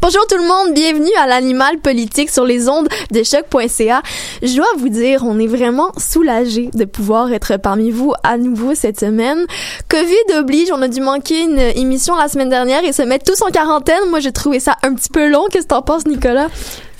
[0.00, 4.02] Bonjour tout le monde, bienvenue à l'animal politique sur les ondes de choc.ca.
[4.42, 8.74] Je dois vous dire, on est vraiment soulagé de pouvoir être parmi vous à nouveau
[8.74, 9.44] cette semaine.
[9.90, 13.42] Covid oblige, on a dû manquer une émission la semaine dernière et se mettre tous
[13.42, 14.08] en quarantaine.
[14.08, 15.48] Moi, j'ai trouvé ça un petit peu long.
[15.50, 16.48] Qu'est-ce que t'en penses, Nicolas?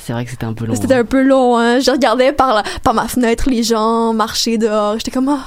[0.04, 0.74] C'est vrai que c'était un peu long.
[0.74, 1.00] C'était hein.
[1.00, 1.78] un peu long, hein.
[1.78, 4.98] Je regardais par, la- par ma fenêtre les gens marcher dehors.
[4.98, 5.38] J'étais comme, oh,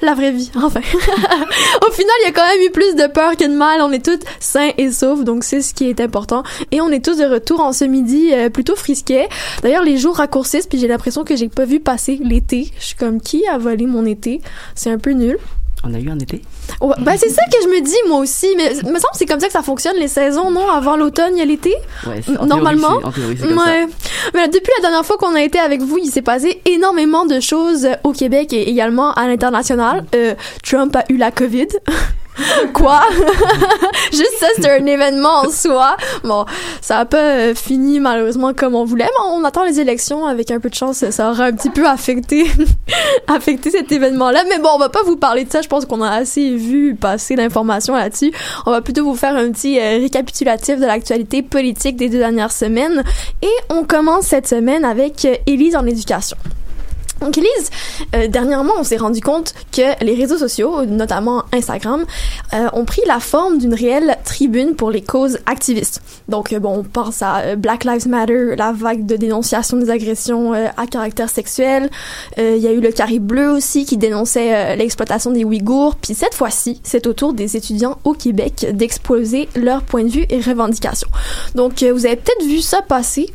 [0.00, 0.80] la vraie vie, enfin.
[0.80, 3.82] Au final, il y a quand même eu plus de peur que de mal.
[3.82, 6.42] On est tous sains et saufs, donc c'est ce qui est important.
[6.70, 9.28] Et on est tous de retour en ce midi euh, plutôt frisquet.
[9.62, 12.72] D'ailleurs, les jours raccourcissent, puis j'ai l'impression que j'ai pas vu passer l'été.
[12.78, 14.40] Je suis comme, qui a volé mon été?
[14.74, 15.38] C'est un peu nul.
[15.84, 16.42] On a eu un été?
[16.80, 18.46] Ouais, ben, c'est ça que je me dis, moi aussi.
[18.56, 20.68] Mais me semble c'est comme ça que ça fonctionne, les saisons, non?
[20.70, 21.74] Avant l'automne, il y a l'été?
[22.06, 23.86] Ouais, Normalement, théorie, c'est- en théorie, c'est comme Ouais.
[24.34, 27.40] Mais depuis la dernière fois qu'on a été avec vous, il s'est passé énormément de
[27.40, 30.04] choses au Québec et également à l'international.
[30.14, 31.66] Euh, Trump a eu la COVID.
[32.72, 33.00] Quoi?
[34.12, 35.96] Juste ça, c'est un événement en soi.
[36.24, 36.44] Bon,
[36.80, 40.50] ça a pas euh, fini malheureusement comme on voulait, mais on attend les élections avec
[40.50, 42.46] un peu de chance, ça aura un petit peu affecté,
[43.26, 44.44] affecté cet événement-là.
[44.48, 45.62] Mais bon, on va pas vous parler de ça.
[45.62, 48.32] Je pense qu'on a assez vu passer d'informations là-dessus.
[48.66, 52.52] On va plutôt vous faire un petit euh, récapitulatif de l'actualité politique des deux dernières
[52.52, 53.02] semaines.
[53.42, 56.36] Et on commence cette semaine avec euh, Élise en éducation.
[57.20, 57.70] Donc Elise,
[58.14, 62.04] euh, dernièrement, on s'est rendu compte que les réseaux sociaux, notamment Instagram,
[62.54, 66.00] euh, ont pris la forme d'une réelle tribune pour les causes activistes.
[66.28, 69.90] Donc euh, bon, on pense à euh, Black Lives Matter, la vague de dénonciation des
[69.90, 71.90] agressions euh, à caractère sexuel.
[72.36, 75.96] Il y a eu le carré bleu aussi qui dénonçait l'exploitation des Ouïghours.
[75.96, 80.26] Puis cette fois-ci, c'est au tour des étudiants au Québec d'exposer leur point de vue
[80.28, 81.08] et revendications.
[81.54, 83.26] Donc vous avez peut-être vu ça passer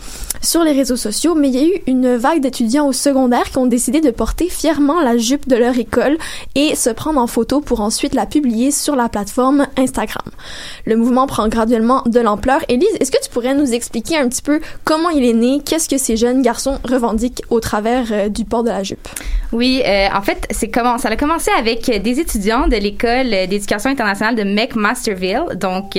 [0.42, 3.58] sur les réseaux sociaux, mais il y a eu une vague d'étudiants au secondaire qui
[3.58, 6.20] ont décidé de porter fièrement la jupe de leur école
[6.54, 10.30] et se prendre en photo pour ensuite la publier sur la plateforme Instagram.
[10.86, 12.60] Le mouvement prend graduellement de l'ampleur.
[12.70, 15.90] Élise, est-ce que tu pourrais nous expliquer un petit peu comment il est né, qu'est-ce
[15.90, 19.08] que ces jeunes garçons revendiquent au travers euh, du port de la jupe?
[19.52, 24.36] Oui, euh, en fait, ça a commencé avec euh, des étudiants de l'école d'éducation internationale
[24.36, 25.97] de McMasterville, donc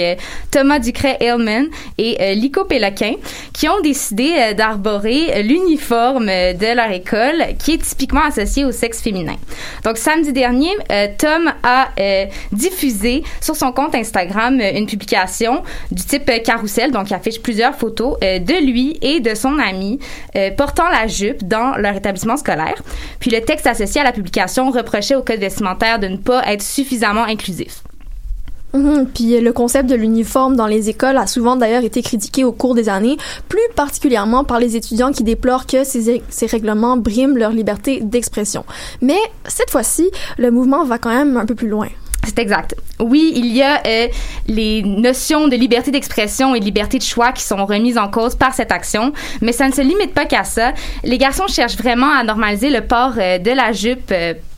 [0.52, 1.66] Thomas Ducret-Hillman
[1.98, 3.14] et Lico Péloquin,
[3.52, 9.36] qui ont décidé d'arborer l'uniforme de leur école, qui est typiquement associé au sexe féminin.
[9.84, 15.62] Donc samedi dernier, euh, Tom a euh, diffusé sur son compte Instagram euh, une publication
[15.90, 19.98] du type carrousel, donc qui affiche plusieurs photos de lui et de son ami
[20.58, 22.82] portant la jupe dans leur établissement scolaire.
[23.18, 26.62] Puis le texte associé à la publication reprochait au code vestimentaire de ne pas être
[26.62, 27.82] suffisamment inclusif.
[28.74, 29.06] Mhm.
[29.14, 32.52] Puis euh, le concept de l'uniforme dans les écoles a souvent d'ailleurs été critiqué au
[32.52, 33.16] cours des années,
[33.48, 38.64] plus particulièrement par les étudiants qui déplorent que ces, ces règlements briment leur liberté d'expression.
[39.00, 41.88] Mais cette fois-ci, le mouvement va quand même un peu plus loin.
[42.26, 42.74] C'est exact.
[43.00, 44.08] Oui, il y a euh,
[44.48, 48.34] les notions de liberté d'expression et de liberté de choix qui sont remises en cause
[48.34, 49.12] par cette action,
[49.42, 50.72] mais ça ne se limite pas qu'à ça.
[51.04, 54.12] Les garçons cherchent vraiment à normaliser le port euh, de la jupe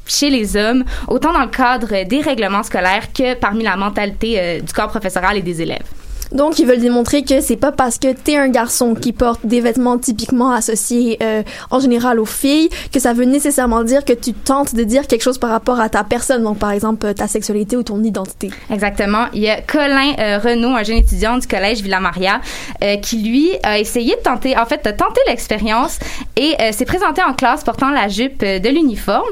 [0.06, 4.60] chez les hommes, autant dans le cadre des règlements scolaires que parmi la mentalité euh,
[4.60, 5.86] du corps professoral et des élèves.
[6.32, 9.60] Donc, ils veulent démontrer que c'est pas parce que t'es un garçon qui porte des
[9.60, 14.32] vêtements typiquement associés euh, en général aux filles que ça veut nécessairement dire que tu
[14.32, 17.76] tentes de dire quelque chose par rapport à ta personne, donc par exemple ta sexualité
[17.76, 18.50] ou ton identité.
[18.70, 19.26] Exactement.
[19.32, 22.40] Il y a Colin euh, Renaud, un jeune étudiant du collège Villa-Maria,
[22.82, 25.98] euh, qui lui a essayé de tenter, en fait, de tenter l'expérience
[26.36, 29.28] et euh, s'est présenté en classe portant la jupe euh, de l'uniforme.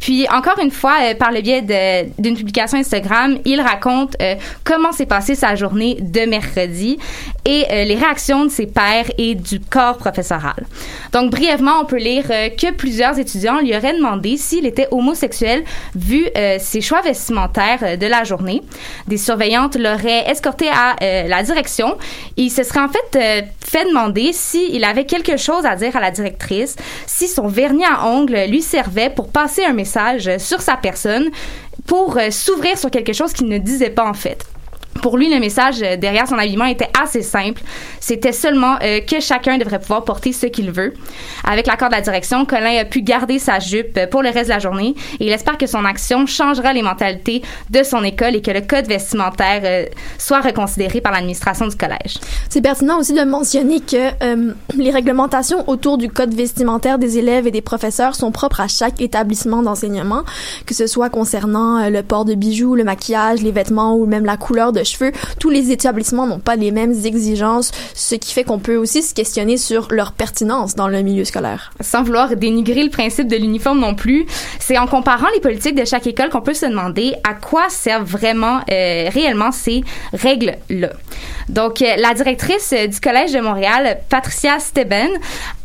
[0.00, 1.62] Puis encore une fois, euh, par le biais
[2.18, 4.34] d'une publication Instagram, il raconte euh,
[4.64, 6.98] comment s'est passée sa journée de mercredi
[7.44, 10.66] et euh, les réactions de ses pairs et du corps professoral.
[11.12, 15.64] Donc brièvement, on peut lire euh, que plusieurs étudiants lui auraient demandé s'il était homosexuel
[15.94, 18.62] vu euh, ses choix vestimentaires de la journée.
[19.06, 21.96] Des surveillantes l'auraient escorté à la direction.
[22.36, 26.10] Il se serait en fait fait demander s'il avait quelque chose à dire à la
[26.10, 26.76] directrice,
[27.06, 31.30] si son vernis à ongles lui servait pour passer un message sur sa personne,
[31.86, 34.46] pour s'ouvrir sur quelque chose qu'il ne disait pas en fait.
[35.02, 37.62] Pour lui, le message euh, derrière son habillement était assez simple.
[38.00, 40.94] C'était seulement euh, que chacun devrait pouvoir porter ce qu'il veut.
[41.44, 44.46] Avec l'accord de la direction, Colin a pu garder sa jupe euh, pour le reste
[44.46, 48.36] de la journée et il espère que son action changera les mentalités de son école
[48.36, 49.86] et que le code vestimentaire
[50.18, 52.18] soit reconsidéré par l'administration du collège.
[52.48, 54.12] C'est pertinent aussi de mentionner que
[54.76, 59.00] les réglementations autour du code vestimentaire des élèves et des professeurs sont propres à chaque
[59.00, 60.22] établissement d'enseignement,
[60.66, 64.36] que ce soit concernant le port de bijoux, le maquillage, les vêtements ou même la
[64.36, 65.12] couleur de cheveux.
[65.38, 69.14] Tous les établissements n'ont pas les mêmes exigences, ce qui fait qu'on peut aussi se
[69.14, 71.72] questionner sur leur pertinence dans le milieu scolaire.
[71.80, 74.26] Sans vouloir dénigrer le principe de l'uniforme non plus,
[74.58, 78.08] c'est en comparant les politiques de chaque école qu'on peut se demander à quoi servent
[78.08, 80.90] vraiment, euh, réellement ces règles-là.
[81.48, 85.10] Donc, euh, la directrice du Collège de Montréal, Patricia Steben,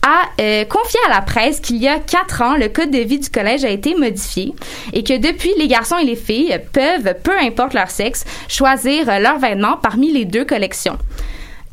[0.04, 3.20] a euh, confié à la presse qu'il y a quatre ans, le code de vie
[3.20, 4.54] du collège a été modifié
[4.94, 9.40] et que depuis, les garçons et les filles peuvent, peu importe leur sexe, choisir leur
[9.40, 10.98] vêtement parmi les deux collections.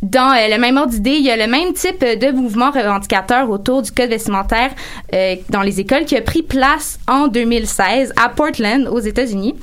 [0.02, 3.50] Dans euh, le même ordre d'idée, il y a le même type de mouvement revendicateur
[3.50, 4.70] autour du code vestimentaire
[5.12, 9.56] euh, dans les écoles qui a pris place en 2016 à Portland, aux États-Unis.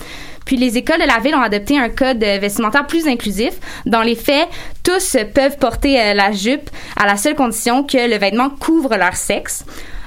[0.45, 3.53] Puis les écoles de la ville ont adopté un code vestimentaire plus inclusif.
[3.85, 4.47] Dans les faits,
[4.83, 9.15] tous peuvent porter euh, la jupe à la seule condition que le vêtement couvre leur
[9.15, 9.65] sexe.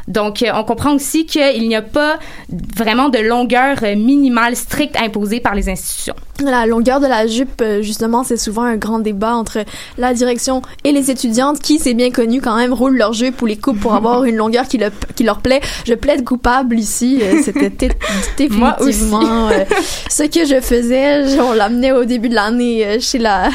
[0.08, 2.18] Donc, euh, on comprend aussi qu'il n'y a pas
[2.76, 6.14] vraiment de longueur euh, minimale stricte imposée par les institutions.
[6.42, 9.58] La longueur de la jupe, euh, justement, c'est souvent un grand débat entre
[9.98, 13.46] la direction et les étudiantes qui, c'est bien connu quand même, roulent leur jupe ou
[13.46, 14.80] les coupent pour avoir une longueur qui,
[15.14, 15.60] qui leur plaît.
[15.84, 17.20] Je plaide coupable ici.
[17.44, 17.68] C'était
[18.38, 19.50] définitivement
[20.08, 21.38] ce que je faisais.
[21.40, 23.50] On l'amenait au début de l'année chez la,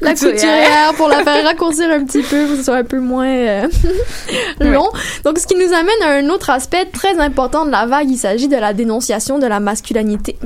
[0.00, 2.98] la couturière pour la faire raccourcir un petit peu pour que ce soit un peu
[2.98, 3.68] moins
[4.60, 4.90] long.
[5.24, 8.10] Donc, ce qui nous amène un autre aspect très important de la vague.
[8.10, 10.36] Il s'agit de la dénonciation de la masculinité,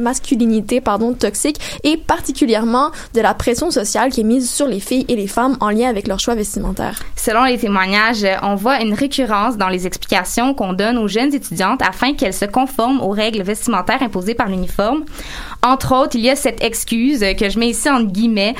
[1.18, 5.26] toxique et particulièrement de la pression sociale qui est mise sur les filles et les
[5.26, 7.00] femmes en lien avec leur choix vestimentaire.
[7.16, 11.82] Selon les témoignages, on voit une récurrence dans les explications qu'on donne aux jeunes étudiantes
[11.82, 15.04] afin qu'elles se conforment aux règles vestimentaires imposées par l'uniforme.
[15.62, 18.54] Entre autres, il y a cette excuse que je mets ici entre guillemets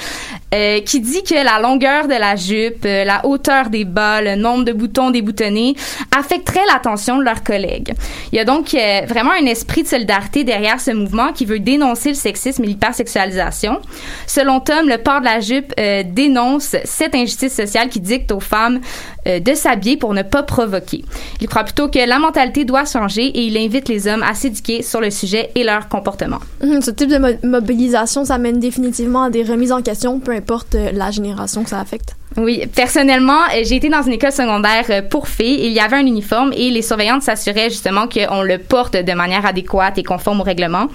[0.55, 4.35] euh, qui dit que la longueur de la jupe, euh, la hauteur des bas, le
[4.35, 5.76] nombre de boutons déboutonnés
[6.19, 7.95] affecterait de leurs collègues.
[8.33, 11.59] Il y a donc euh, vraiment un esprit de solidarité derrière ce mouvement qui veut
[11.59, 13.81] dénoncer le sexisme et l'hypersexualisation.
[14.27, 15.75] Selon Tom, le port de la jupe
[16.15, 18.81] dénonce cette injustice sociale qui dicte aux femmes
[19.27, 21.05] de s'habiller pour ne pas provoquer.
[21.41, 24.83] Il croit plutôt que la mentalité doit changer et il invite les hommes à s'éduquer
[24.83, 26.39] sur le sujet et leur comportement.
[26.63, 30.75] Mhm, ce type de mobilisation, ça mène définitivement à des remises en question, peu importe
[30.75, 32.17] euh, la génération que ça affecte.
[32.38, 35.58] Oui, personnellement, euh, j'ai été dans une école secondaire euh, pour filles.
[35.67, 39.44] Il y avait un uniforme et les surveillantes s'assuraient justement qu'on le porte de manière
[39.44, 40.87] adéquate et conforme au règlement.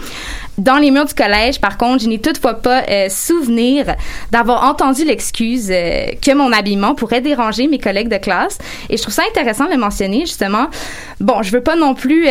[0.58, 3.96] Dans les murs du collège, par contre, je n'ai toutefois pas euh, souvenir
[4.32, 8.58] d'avoir entendu l'excuse que mon habillement pourrait déranger mes collègues de classe.
[8.90, 10.68] Et je trouve ça intéressant de le mentionner, justement.
[11.20, 12.28] Bon, je veux pas non plus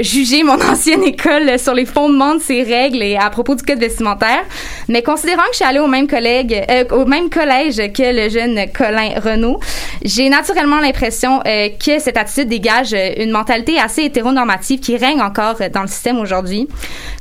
[0.00, 3.78] juger mon ancienne école sur les fondements de ces règles et à propos du code
[3.78, 4.44] vestimentaire,
[4.88, 8.64] mais considérant que je suis allée au même collègue, au même collège que le jeune
[8.72, 9.60] Colin Renault.
[10.02, 15.20] J'ai naturellement l'impression euh, que cette attitude dégage euh, une mentalité assez hétéronormative qui règne
[15.20, 16.68] encore dans le système aujourd'hui,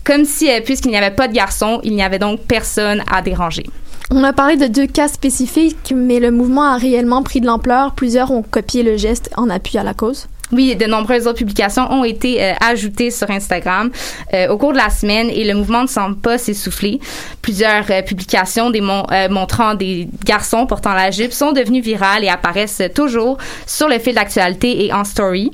[0.04, 3.22] comme si, euh, puisqu'il n'y avait pas de garçons, il n'y avait donc personne à
[3.22, 3.66] déranger.
[4.12, 7.94] On a parlé de deux cas spécifiques, mais le mouvement a réellement pris de l'ampleur.
[7.94, 10.28] Plusieurs ont copié le geste en appui à la cause.
[10.54, 13.90] Oui, de nombreuses autres publications ont été euh, ajoutées sur Instagram
[14.34, 17.00] euh, au cours de la semaine et le mouvement ne semble pas s'essouffler.
[17.42, 22.84] Plusieurs euh, publications des montrant des garçons portant la jupe sont devenues virales et apparaissent
[22.94, 25.50] toujours sur le fil d'actualité et en story.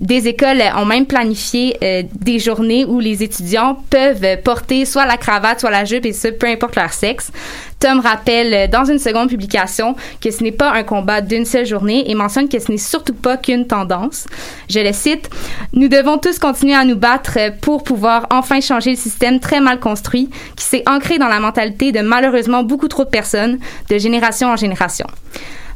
[0.00, 1.76] Des écoles ont même planifié
[2.12, 6.28] des journées où les étudiants peuvent porter soit la cravate, soit la jupe, et ce,
[6.28, 7.30] peu importe leur sexe.
[7.80, 11.64] Tom rappelle euh, dans une seconde publication que ce n'est pas un combat d'une seule
[11.64, 14.26] journée et mentionne que ce n'est surtout pas qu'une tendance.
[14.68, 15.30] Je le cite,
[15.72, 19.80] Nous devons tous continuer à nous battre pour pouvoir enfin changer le système très mal
[19.80, 23.58] construit qui s'est ancré dans la mentalité de malheureusement beaucoup trop de personnes
[23.88, 25.06] de génération en génération.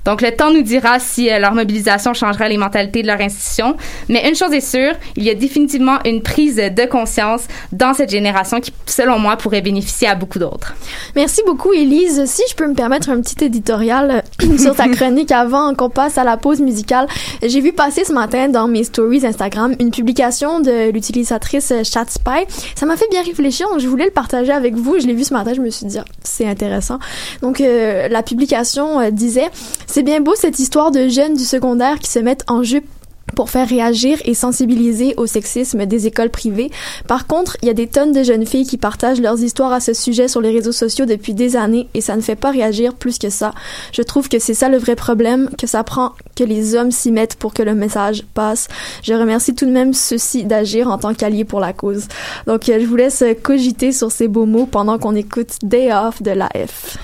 [0.05, 3.77] Donc, le temps nous dira si euh, leur mobilisation changera les mentalités de leur institution.
[4.09, 7.43] Mais une chose est sûre, il y a définitivement une prise de conscience
[7.73, 10.75] dans cette génération qui, selon moi, pourrait bénéficier à beaucoup d'autres.
[11.17, 12.25] Merci beaucoup, Élise.
[12.27, 16.19] Si je peux me permettre un petit éditorial euh, sur ta chronique avant qu'on passe
[16.19, 17.07] à la pause musicale,
[17.43, 22.45] j'ai vu passer ce matin dans mes stories Instagram une publication de l'utilisatrice ChatSpy.
[22.75, 24.99] Ça m'a fait bien réfléchir, donc je voulais le partager avec vous.
[25.01, 26.99] Je l'ai vu ce matin, je me suis dit, ah, c'est intéressant.
[27.43, 29.51] Donc, euh, la publication disait
[29.95, 32.89] c'est bien beau cette histoire de jeunes du secondaire qui se mettent en jupe
[33.37, 36.73] pour faire réagir et sensibiliser au sexisme des écoles privées.
[37.07, 39.79] Par contre, il y a des tonnes de jeunes filles qui partagent leurs histoires à
[39.79, 42.95] ce sujet sur les réseaux sociaux depuis des années et ça ne fait pas réagir
[42.95, 43.53] plus que ça.
[43.93, 47.13] Je trouve que c'est ça le vrai problème, que ça prend que les hommes s'y
[47.13, 48.67] mettent pour que le message passe.
[49.05, 52.09] Je remercie tout de même ceux-ci d'agir en tant qu'alliés pour la cause.
[52.49, 56.33] Donc, je vous laisse cogiter sur ces beaux mots pendant qu'on écoute Day Off de
[56.33, 56.99] la F.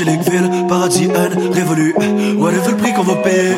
[0.00, 1.94] angélique ville, paradis, haine, révolu.
[2.38, 3.52] Whatever le prix qu'on va payer.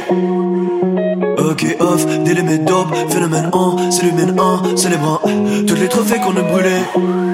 [1.39, 5.21] Ok, off, des limites dope, phénomène 1, s'illumine 1, célébrant
[5.67, 7.32] tous les trophées qu'on a brûlés.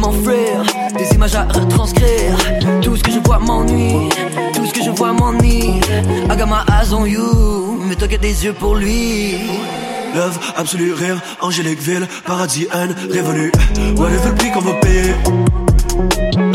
[0.00, 2.36] Mon des images à retranscrire.
[2.80, 4.08] Tout ce que je vois m'ennuie,
[4.54, 5.80] tout ce que je vois m'ennuie.
[6.30, 9.34] I got my eyes on you, mais toi que des yeux pour lui.
[10.14, 13.52] Love, absolu rire, angélique ville, paradis, haine, révolu.
[13.96, 15.14] Whatever le prix qu'on va payer.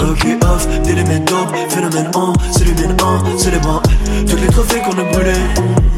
[0.09, 1.31] Ok, off, des limites
[1.69, 3.81] phénomène 1, s'illumine 1, célébrant
[4.27, 5.94] tous les trophées qu'on a brûlés.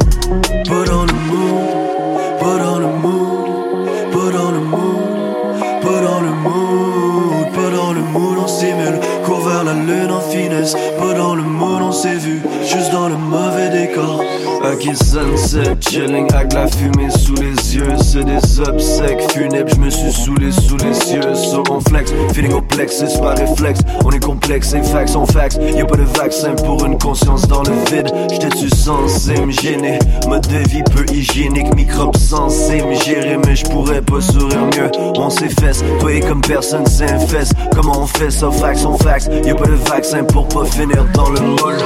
[11.98, 14.27] S'est vu, juste dans le mauvais décor.
[14.74, 16.28] Ok sunset, chilling.
[16.34, 20.78] Avec la fumée sous les yeux C'est des obsèques funèbres, je me suis saoulé sous
[20.78, 23.80] les cieux So on flex, feeling au plexus par réflexe.
[24.04, 25.58] On est complexe et fax on fax.
[25.76, 28.12] Y'a pas de vaccin pour une conscience dans le vide.
[28.30, 30.00] J'étais-tu censé me gêner?
[30.28, 34.92] Mode de vie peu hygiénique, microbes censés me gérer Mais je pourrais pas sourire mieux.
[35.18, 37.54] On s'efface, toi et comme personne s'infeste.
[37.74, 39.30] Comment on fait ça, fax on fax?
[39.46, 41.78] Y'a pas de vaccin pour pas finir dans le moule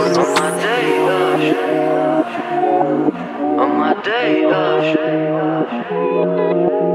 [3.94, 4.96] my day off,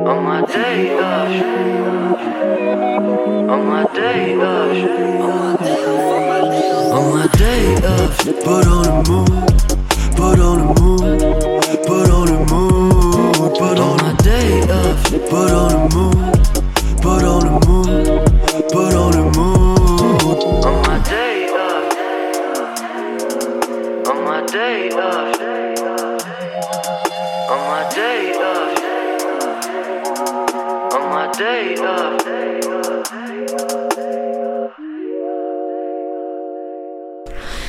[0.06, 1.28] on my day off,
[3.50, 4.76] on my day off,
[6.96, 9.46] On my day off, pas dans le mood,
[10.16, 11.02] pas dans le mood,
[11.86, 16.16] pas dans le mood, dans on my day off, pas dans le mood,
[17.02, 18.06] pas dans le mood,
[18.72, 20.40] pas dans le mood.
[20.64, 21.86] on my day off,
[24.08, 25.65] on my day off,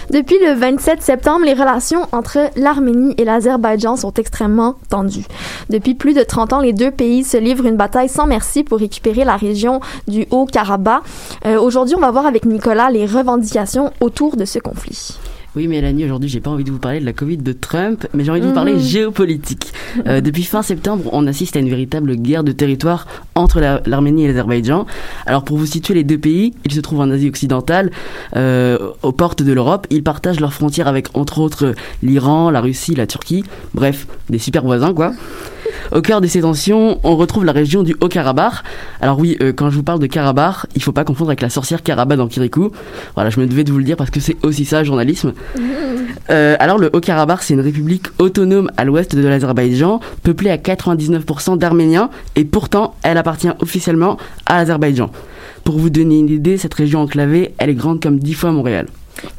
[0.09, 5.25] Depuis le 27 septembre, les relations entre l'Arménie et l'Azerbaïdjan sont extrêmement tendues.
[5.69, 8.79] Depuis plus de 30 ans, les deux pays se livrent une bataille sans merci pour
[8.79, 11.03] récupérer la région du Haut-Karabakh.
[11.45, 15.17] Euh, Aujourd'hui, on va voir avec Nicolas les revendications autour de ce conflit.
[15.55, 18.23] Oui, Mélanie, aujourd'hui, j'ai pas envie de vous parler de la Covid de Trump, mais
[18.23, 19.73] j'ai envie de vous parler géopolitique.
[20.05, 24.25] Euh, depuis fin septembre, on assiste à une véritable guerre de territoire entre la- l'Arménie
[24.25, 24.85] et l'Azerbaïdjan.
[25.25, 27.89] Alors, pour vous situer les deux pays, ils se trouvent en Asie occidentale,
[28.35, 29.87] euh, aux portes de l'Europe.
[29.89, 31.73] Ils partagent leurs frontières avec, entre autres,
[32.03, 33.43] l'Iran, la Russie, la Turquie.
[33.73, 35.13] Bref, des super voisins, quoi.
[35.91, 38.55] Au cœur de ces tensions, on retrouve la région du Haut-Karabakh.
[38.99, 41.49] Alors oui, euh, quand je vous parle de Karabakh, il faut pas confondre avec la
[41.49, 42.71] sorcière Karabakh dans Kirikou.
[43.15, 45.33] Voilà, je me devais de vous le dire parce que c'est aussi ça, journalisme.
[46.29, 51.57] Euh, alors le Haut-Karabakh, c'est une république autonome à l'ouest de l'Azerbaïdjan, peuplée à 99%
[51.57, 55.09] d'Arméniens, et pourtant, elle appartient officiellement à l'Azerbaïdjan.
[55.63, 58.87] Pour vous donner une idée, cette région enclavée, elle est grande comme 10 fois Montréal.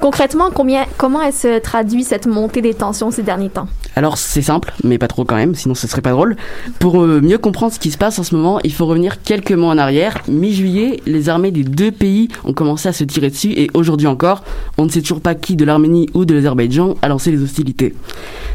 [0.00, 3.66] Concrètement, combien, comment elle se traduit cette montée des tensions ces derniers temps?
[3.97, 6.37] Alors c'est simple, mais pas trop quand même, sinon ce serait pas drôle.
[6.78, 9.52] Pour euh, mieux comprendre ce qui se passe en ce moment, il faut revenir quelques
[9.52, 10.18] mois en arrière.
[10.28, 14.44] Mi-juillet, les armées des deux pays ont commencé à se tirer dessus et aujourd'hui encore,
[14.78, 17.94] on ne sait toujours pas qui de l'Arménie ou de l'Azerbaïdjan a lancé les hostilités.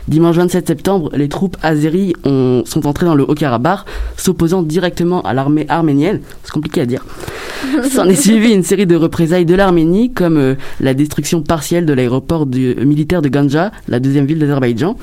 [0.07, 3.79] Dimanche 27 septembre, les troupes azéries ont- sont entrées dans le Haut-Karabakh,
[4.17, 6.21] s'opposant directement à l'armée arménienne.
[6.43, 7.05] C'est compliqué à dire.
[7.91, 11.12] S'en est suivi une série de représailles de l'Arménie, comme euh, la destruction
[11.47, 14.97] partielle de l'aéroport du- militaire de Ganja, la deuxième ville d'Azerbaïdjan.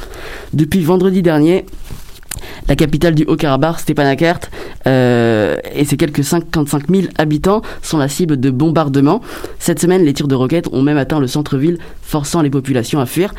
[0.52, 1.64] Depuis vendredi dernier,
[2.68, 4.40] la capitale du Haut-Karabakh, Stepanakert,
[4.86, 9.20] euh, et ses quelques 55 000 habitants sont la cible de bombardements.
[9.58, 13.06] Cette semaine, les tirs de roquettes ont même atteint le centre-ville, forçant les populations à
[13.06, 13.34] fuir.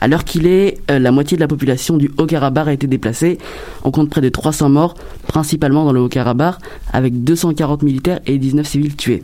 [0.00, 3.38] À l'heure qu'il est, euh, la moitié de la population du Haut-Karabakh a été déplacée.
[3.84, 4.94] On compte près de 300 morts,
[5.26, 6.56] principalement dans le Haut-Karabakh,
[6.92, 9.22] avec 240 militaires et 19 civils tués.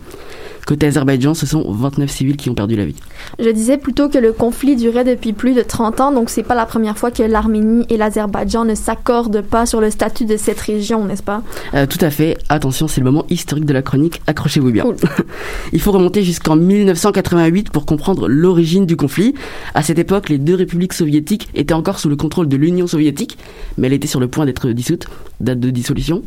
[0.70, 2.94] Côté Azerbaïdjan, ce sont 29 civils qui ont perdu la vie.
[3.40, 6.54] Je disais plutôt que le conflit durait depuis plus de 30 ans, donc c'est pas
[6.54, 10.60] la première fois que l'Arménie et l'Azerbaïdjan ne s'accordent pas sur le statut de cette
[10.60, 11.42] région, n'est-ce pas?
[11.74, 12.38] Euh, tout à fait.
[12.48, 14.22] Attention, c'est le moment historique de la chronique.
[14.28, 14.84] Accrochez-vous bien.
[14.84, 14.94] Cool.
[15.72, 19.34] Il faut remonter jusqu'en 1988 pour comprendre l'origine du conflit.
[19.74, 23.38] À cette époque, les deux républiques soviétiques étaient encore sous le contrôle de l'Union soviétique,
[23.76, 25.08] mais elle était sur le point d'être dissoute.
[25.40, 26.22] Date de dissolution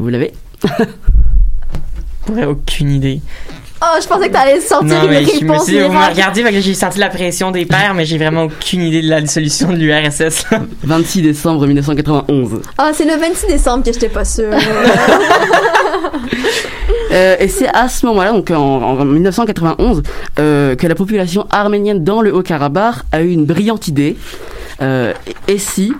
[0.00, 0.32] Vous l'avez?
[2.26, 3.20] J'aurais aucune idée.
[3.84, 6.52] Oh, je pensais que t'allais sortir Non, une mais je me réponse suis me fait
[6.52, 9.72] que j'ai senti la pression des pères, mais j'ai vraiment aucune idée de la dissolution
[9.72, 10.46] de l'URSS.
[10.84, 12.60] 26 décembre 1991.
[12.78, 14.52] Ah, c'est le 26 décembre que j'étais pas sûre.
[17.10, 20.02] Euh, et c'est à ce moment-là, donc en, en 1991,
[20.38, 24.16] euh, que la population arménienne dans le Haut-Karabakh a eu une brillante idée.
[24.80, 25.12] Euh,
[25.46, 25.92] et si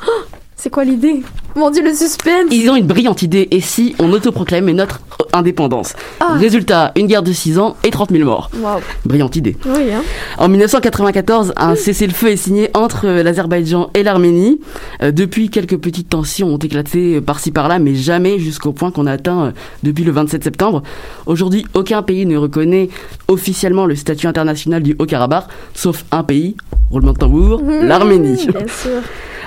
[0.56, 1.24] c'est quoi l'idée?
[1.54, 2.46] Mon dieu, le suspense!
[2.50, 3.48] Ils ont une brillante idée.
[3.50, 5.00] Et si on autoproclamait notre
[5.34, 6.34] indépendance Ah.
[6.38, 8.50] Résultat, une guerre de 6 ans et 30 000 morts.
[8.56, 8.80] Wow.
[9.04, 9.56] Brillante idée.
[9.66, 10.02] Oui, hein.
[10.38, 14.60] En 1994, un cessez-le-feu est signé entre euh, l'Azerbaïdjan et l'Arménie.
[15.02, 19.06] Euh, depuis, quelques petites tensions ont éclaté euh, par-ci par-là, mais jamais jusqu'au point qu'on
[19.06, 19.50] a atteint euh,
[19.82, 20.82] depuis le 27 septembre.
[21.26, 22.88] Aujourd'hui, aucun pays ne reconnaît
[23.28, 25.44] officiellement le statut international du Haut-Karabakh,
[25.74, 26.56] sauf un pays,
[26.90, 28.46] roulement de tambour, l'Arménie.
[28.48, 29.00] Mmh, Bien sûr.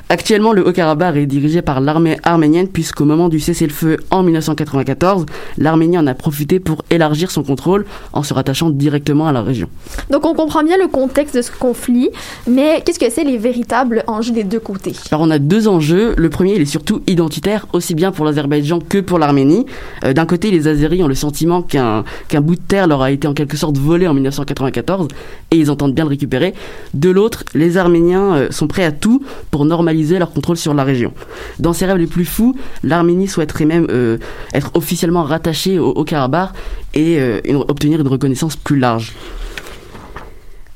[0.08, 5.26] Actuellement, le Haut-Karabakh est dirigé par l'armée arménienne puisqu'au moment du cessez-le-feu en 1994,
[5.58, 9.70] l'Arménie en a profité pour élargir son contrôle en se rattachant directement à la région.
[10.10, 12.10] Donc, on comprend bien le contexte de ce conflit,
[12.48, 14.92] mais qu'est-ce que c'est les véritables enjeux des deux côtés?
[15.10, 16.14] Alors on a deux enjeux.
[16.18, 19.66] Le premier, il est surtout identitaire, aussi bien pour l'Azerbaïdjan que pour l'Arménie.
[20.04, 23.12] Euh, D'un côté, les Azéris ont le sentiment qu'un qu'un bout de terre leur a
[23.12, 25.08] été en quelque sorte volé en 1994
[25.52, 26.54] et ils entendent bien le récupérer.
[26.94, 30.84] De l'autre, les Arméniens euh, sont prêts à tout pour normaliser leur contrôle sur la
[30.84, 31.14] région.
[31.60, 34.18] Dans ses rêves les plus fous, l'Arménie souhaiterait même euh,
[34.54, 36.50] être officiellement rattachée au, au Karabakh
[36.96, 39.14] et euh, une- obtenir une reconnaissance plus large.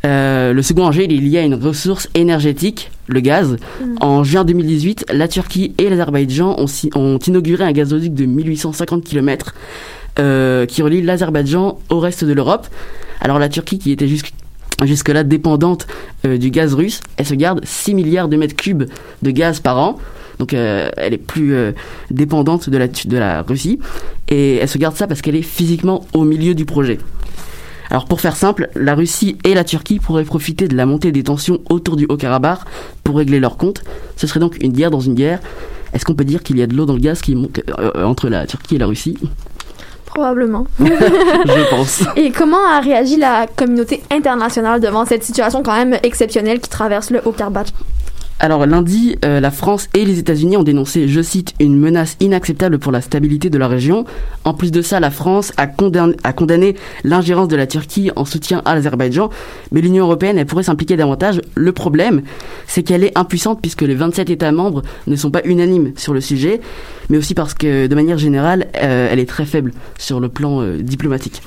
[0.06, 3.58] Euh, le second enjeu, il est lié à une ressource énergétique, le gaz.
[4.00, 9.04] En juin 2018, la Turquie et l'Azerbaïdjan ont, si- ont inauguré un gazoduc de 1850
[9.04, 9.54] km
[10.16, 12.68] qui relie l'Azerbaïdjan au reste de l'Europe.
[13.22, 14.34] Alors la Turquie, qui était jusqu-
[14.84, 15.88] jusque-là dépendante
[16.26, 18.84] euh, du gaz russe, elle se garde 6 milliards de mètres cubes
[19.22, 19.98] de gaz par an.
[20.40, 21.74] Donc euh, elle est plus euh,
[22.10, 23.80] dépendante de la, de la Russie.
[24.30, 26.98] Et elle se garde ça parce qu'elle est physiquement au milieu du projet.
[27.92, 31.24] Alors pour faire simple, la Russie et la Turquie pourraient profiter de la montée des
[31.24, 32.60] tensions autour du Haut-Karabakh
[33.04, 33.84] pour régler leurs comptes.
[34.16, 35.40] Ce serait donc une guerre dans une guerre.
[35.94, 38.04] Est-ce qu'on peut dire qu'il y a de l'eau dans le gaz qui monte euh,
[38.04, 39.18] entre la Turquie et la Russie?
[40.06, 40.68] Probablement.
[40.80, 42.04] Je pense.
[42.16, 47.10] Et comment a réagi la communauté internationale devant cette situation quand même exceptionnelle qui traverse
[47.10, 47.74] le Haut-Karabakh?
[48.42, 52.80] Alors lundi, euh, la France et les États-Unis ont dénoncé, je cite, une menace inacceptable
[52.80, 54.06] pour la stabilité de la région.
[54.46, 58.76] En plus de ça, la France a condamné, l'ingérence de la Turquie en soutien à
[58.76, 59.30] l'Azerbaïdjan,
[59.74, 61.42] mais l'Union européenne, elle pourrait s'impliquer davantage.
[61.56, 62.22] Le problème,
[62.66, 66.22] c'est qu'elle est impuissante puisque les 27 États membres ne sont pas unanimes sur le
[66.22, 66.62] sujet,
[67.10, 70.62] mais aussi parce que de manière générale, euh, elle est très faible sur le plan
[70.62, 71.42] euh, diplomatique.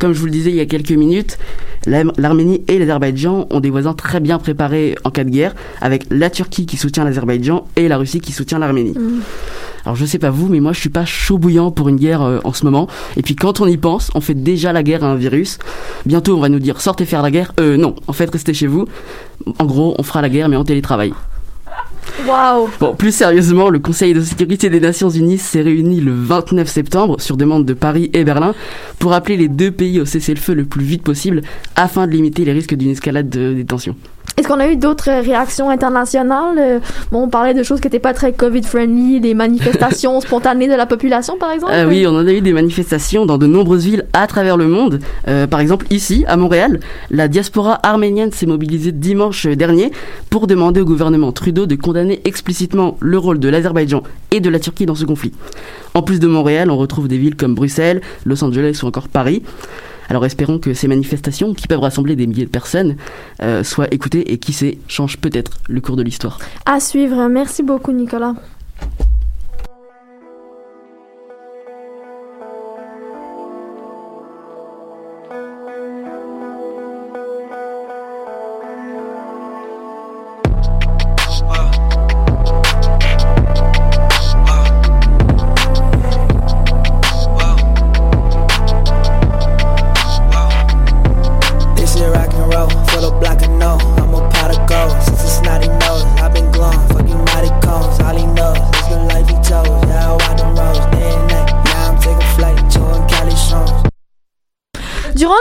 [0.00, 1.38] Comme je vous le disais il y a quelques minutes,
[1.86, 6.30] l'Arménie et l'Azerbaïdjan ont des voisins très bien préparés en cas de guerre, avec la
[6.30, 8.94] Turquie qui soutient l'Azerbaïdjan et la Russie qui soutient l'Arménie.
[9.84, 12.22] Alors je sais pas vous, mais moi je suis pas chaud bouillant pour une guerre
[12.22, 12.88] euh, en ce moment.
[13.16, 15.58] Et puis quand on y pense, on fait déjà la guerre à un virus.
[16.06, 17.52] Bientôt on va nous dire sortez faire la guerre.
[17.60, 18.86] Euh non, en fait restez chez vous.
[19.58, 21.12] En gros, on fera la guerre mais en télétravail.
[22.26, 22.68] Waouh!
[22.80, 27.20] Bon, plus sérieusement, le Conseil de sécurité des Nations Unies s'est réuni le 29 septembre
[27.20, 28.54] sur demande de Paris et Berlin
[28.98, 31.42] pour appeler les deux pays au cessez-le-feu le plus vite possible
[31.76, 33.96] afin de limiter les risques d'une escalade de- des tensions.
[34.36, 36.58] Est-ce qu'on a eu d'autres euh, réactions internationales?
[36.58, 36.78] Euh,
[37.12, 40.86] Bon, on parlait de choses qui n'étaient pas très COVID-friendly, des manifestations spontanées de la
[40.86, 41.72] population, par exemple?
[41.74, 44.66] Ah oui, on en a eu des manifestations dans de nombreuses villes à travers le
[44.66, 44.98] monde.
[45.28, 49.92] Euh, par exemple, ici, à Montréal, la diaspora arménienne s'est mobilisée dimanche dernier
[50.30, 54.58] pour demander au gouvernement Trudeau de condamner explicitement le rôle de l'Azerbaïdjan et de la
[54.58, 55.32] Turquie dans ce conflit.
[55.94, 59.42] En plus de Montréal, on retrouve des villes comme Bruxelles, Los Angeles ou encore Paris.
[60.08, 62.96] Alors espérons que ces manifestations, qui peuvent rassembler des milliers de personnes,
[63.42, 66.38] euh, soient écoutées et qui sait, changent peut-être le cours de l'histoire.
[66.66, 67.28] À suivre.
[67.28, 68.34] Merci beaucoup, Nicolas.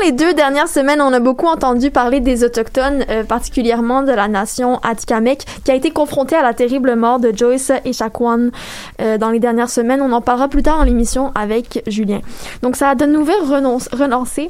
[0.04, 4.28] Les deux dernières semaines, on a beaucoup entendu parler des Autochtones, euh, particulièrement de la
[4.28, 8.50] nation Atikamekw, qui a été confrontée à la terrible mort de Joyce Echaquan
[9.02, 10.02] euh, dans les dernières semaines.
[10.02, 12.20] On en parlera plus tard dans l'émission avec Julien.
[12.64, 14.50] Donc ça a de nouveau renonce- relancé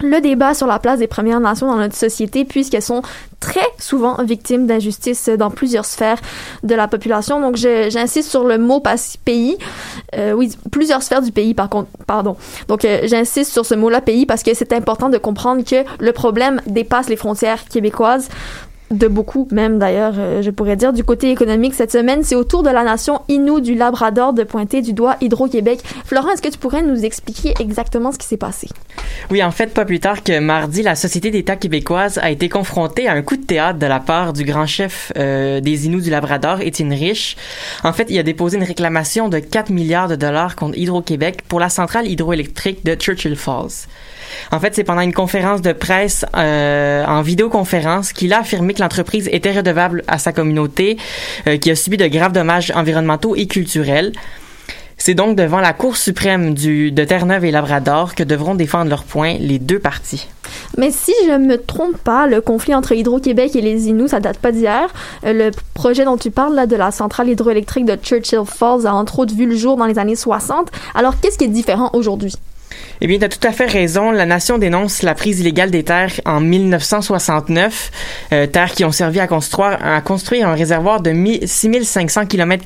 [0.00, 3.02] le débat sur la place des Premières Nations dans notre société, puisqu'elles sont
[3.40, 6.18] très souvent victimes d'injustices dans plusieurs sphères
[6.62, 7.40] de la population.
[7.40, 8.82] Donc, j'insiste sur le mot
[9.24, 9.58] pays.
[10.16, 12.36] Euh, oui, plusieurs sphères du pays, par contre, pardon.
[12.68, 16.12] Donc, euh, j'insiste sur ce mot-là, pays, parce que c'est important de comprendre que le
[16.12, 18.28] problème dépasse les frontières québécoises
[18.92, 20.92] de beaucoup, même d'ailleurs, euh, je pourrais dire.
[20.92, 24.44] Du côté économique, cette semaine, c'est au tour de la nation Innu du Labrador de
[24.44, 25.80] pointer du doigt Hydro-Québec.
[26.04, 28.68] Florent, est-ce que tu pourrais nous expliquer exactement ce qui s'est passé?
[29.30, 33.08] Oui, en fait, pas plus tard que mardi, la Société d'État québécoise a été confrontée
[33.08, 36.10] à un coup de théâtre de la part du grand chef euh, des Inuits du
[36.10, 37.36] Labrador, Étienne Rich.
[37.84, 41.60] En fait, il a déposé une réclamation de 4 milliards de dollars contre Hydro-Québec pour
[41.60, 43.86] la centrale hydroélectrique de Churchill Falls.
[44.50, 48.80] En fait, c'est pendant une conférence de presse euh, en vidéoconférence qu'il a affirmé que
[48.80, 50.96] l'entreprise était redevable à sa communauté,
[51.46, 54.12] euh, qui a subi de graves dommages environnementaux et culturels.
[55.04, 59.02] C'est donc devant la Cour suprême du, de Terre-Neuve et Labrador que devront défendre leurs
[59.02, 60.28] points les deux parties.
[60.78, 64.38] Mais si je me trompe pas, le conflit entre Hydro-Québec et les Inuits, ça date
[64.38, 64.92] pas d'hier.
[65.24, 68.94] Euh, le projet dont tu parles, là, de la centrale hydroélectrique de Churchill Falls, a
[68.94, 70.70] entre autres vu le jour dans les années 60.
[70.94, 72.36] Alors, qu'est-ce qui est différent aujourd'hui?
[73.04, 74.12] Eh bien, tu as tout à fait raison.
[74.12, 77.90] La nation dénonce la prise illégale des terres en 1969,
[78.32, 81.12] euh, terres qui ont servi à construire, un réservoir de
[81.44, 82.64] 6500 km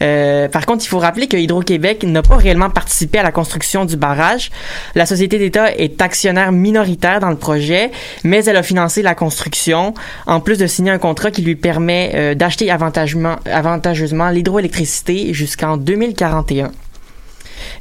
[0.00, 3.84] euh, Par contre, il faut rappeler que Hydro-Québec n'a pas réellement participé à la construction
[3.84, 4.50] du barrage.
[4.94, 7.90] La société d'État est actionnaire minoritaire dans le projet,
[8.24, 9.92] mais elle a financé la construction,
[10.26, 16.72] en plus de signer un contrat qui lui permet euh, d'acheter avantageusement l'hydroélectricité jusqu'en 2041.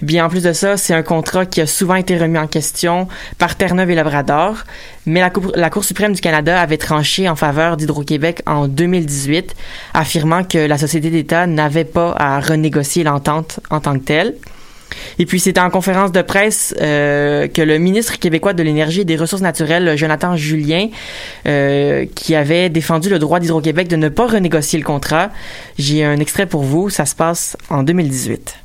[0.02, 3.08] Bien, en plus de ça, c'est un contrat qui a souvent été remis en question
[3.38, 4.64] par Terre-Neuve et Labrador,
[5.06, 5.22] mais
[5.56, 9.56] la Cour, suprême du Canada avait tranché en faveur d'Hydro-Québec en 2018,
[9.94, 14.36] affirmant que la société d'État n'avait pas à renégocier l'entente en tant que telle.
[15.20, 19.06] Et puis, c'était en conférence de presse euh, que le ministre québécois de l'Énergie et
[19.06, 20.88] des Ressources naturelles, Jonathan Julien,
[21.48, 25.30] euh, qui avait défendu le droit d'Hydro-Québec de ne pas renégocier le contrat.
[25.78, 26.90] J'ai un extrait pour vous.
[26.90, 28.65] Ça se passe en 2018.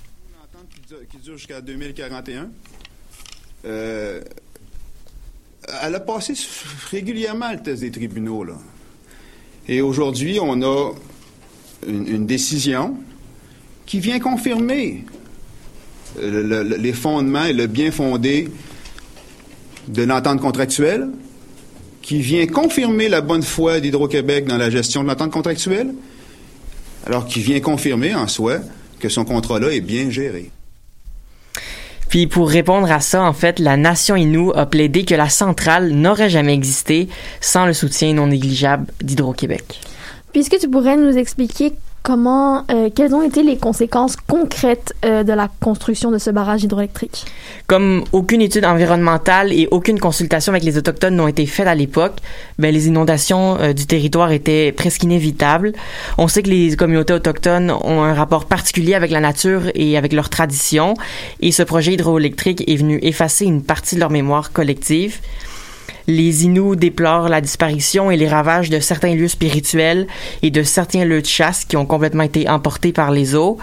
[1.10, 2.50] Qui dure jusqu'à 2041.
[3.64, 4.20] Euh,
[5.82, 6.34] elle a passé
[6.90, 8.44] régulièrement le test des tribunaux.
[8.44, 8.54] Là.
[9.68, 10.92] Et aujourd'hui, on a
[11.86, 12.96] une, décision
[13.86, 15.04] qui vient confirmer
[16.20, 18.48] le- le- les fondements et le bien fondé
[19.88, 21.08] de l'entente contractuelle,
[22.02, 25.94] qui vient confirmer la bonne foi d'Hydro-Québec dans la gestion de l'entente contractuelle,
[27.06, 28.58] alors qui vient confirmer en soi
[28.98, 30.50] que son contrat-là est bien géré.
[32.10, 35.92] Puis pour répondre à ça, en fait, la nation Innu a plaidé que la centrale
[35.92, 37.08] n'aurait jamais existé
[37.40, 39.80] sans le soutien non négligeable d'Hydro-Québec.
[40.32, 44.94] Puis, est-ce que tu pourrais nous expliquer comment, euh, quelles ont été les conséquences concrètes
[45.04, 47.26] euh, de la construction de ce barrage hydroélectrique?
[47.66, 52.16] Comme aucune étude environnementale et aucune consultation avec les autochtones n'ont été faites à l'époque,
[52.58, 55.72] ben les inondations euh, du territoire étaient presque inévitables.
[56.18, 60.12] On sait que les communautés autochtones ont un rapport particulier avec la nature et avec
[60.12, 60.94] leurs traditions,
[61.40, 65.20] et ce projet hydroélectrique est venu effacer une partie de leur mémoire collective.
[66.10, 70.08] Les Inuits déplorent la disparition et les ravages de certains lieux spirituels
[70.42, 73.58] et de certains lieux de chasse qui ont complètement été emportés par les eaux.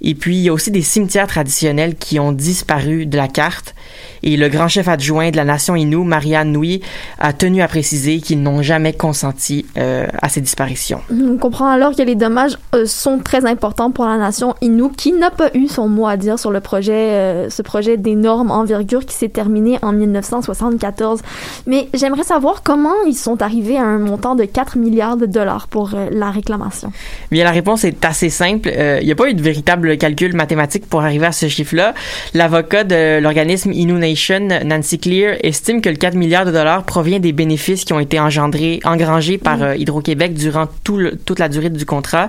[0.00, 3.76] Et puis, il y a aussi des cimetières traditionnels qui ont disparu de la carte.
[4.22, 6.80] Et le grand chef adjoint de la nation Innu, Marianne Nui,
[7.18, 11.00] a tenu à préciser qu'ils n'ont jamais consenti euh, à ces disparitions.
[11.10, 15.12] On comprend alors que les dommages euh, sont très importants pour la nation Innu, qui
[15.12, 19.04] n'a pas eu son mot à dire sur le projet, euh, ce projet d'énorme envergure
[19.04, 21.20] qui s'est terminé en 1974.
[21.66, 25.68] Mais j'aimerais savoir comment ils sont arrivés à un montant de 4 milliards de dollars
[25.68, 26.92] pour la réclamation.
[27.30, 28.70] Bien, la réponse est assez simple.
[29.00, 31.94] Il n'y a pas eu de véritable calcul mathématique pour arriver à ce chiffre-là.
[32.32, 37.20] L'avocat de l'organisme Innu Nation, Nancy Clear, estime que le 4 milliards de dollars provient
[37.20, 41.48] des bénéfices qui ont été engendrés, engrangés par euh, Hydro-Québec durant tout le- toute la
[41.48, 42.28] durée du contrat.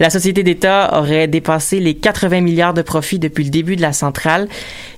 [0.00, 3.92] La société d'État aurait dépassé les 80 milliards de profits depuis le début de la
[3.92, 4.48] centrale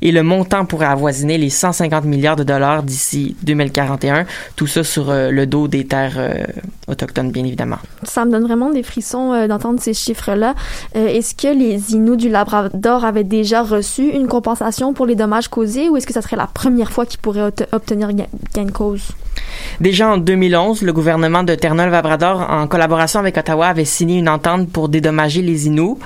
[0.03, 4.27] et le montant pourrait avoisiner les 150 milliards de dollars d'ici 2041.
[4.57, 6.45] Tout ça sur euh, le dos des terres euh,
[6.89, 7.79] autochtones, bien évidemment.
[8.05, 10.55] Ça me donne vraiment des frissons d'entendre ces chiffres-là.
[10.95, 15.86] Est-ce que les Inuits du Labrador avaient déjà reçu une compensation pour les dommages causés?
[15.89, 19.09] Ou est-ce que ça serait la première fois qu'ils pourraient ot- obtenir gain de cause?
[19.81, 24.71] Déjà en 2011, le gouvernement de Terre-Neuve-Labrador, en collaboration avec Ottawa, avait signé une entente
[24.71, 25.97] pour dédommager les Inuits.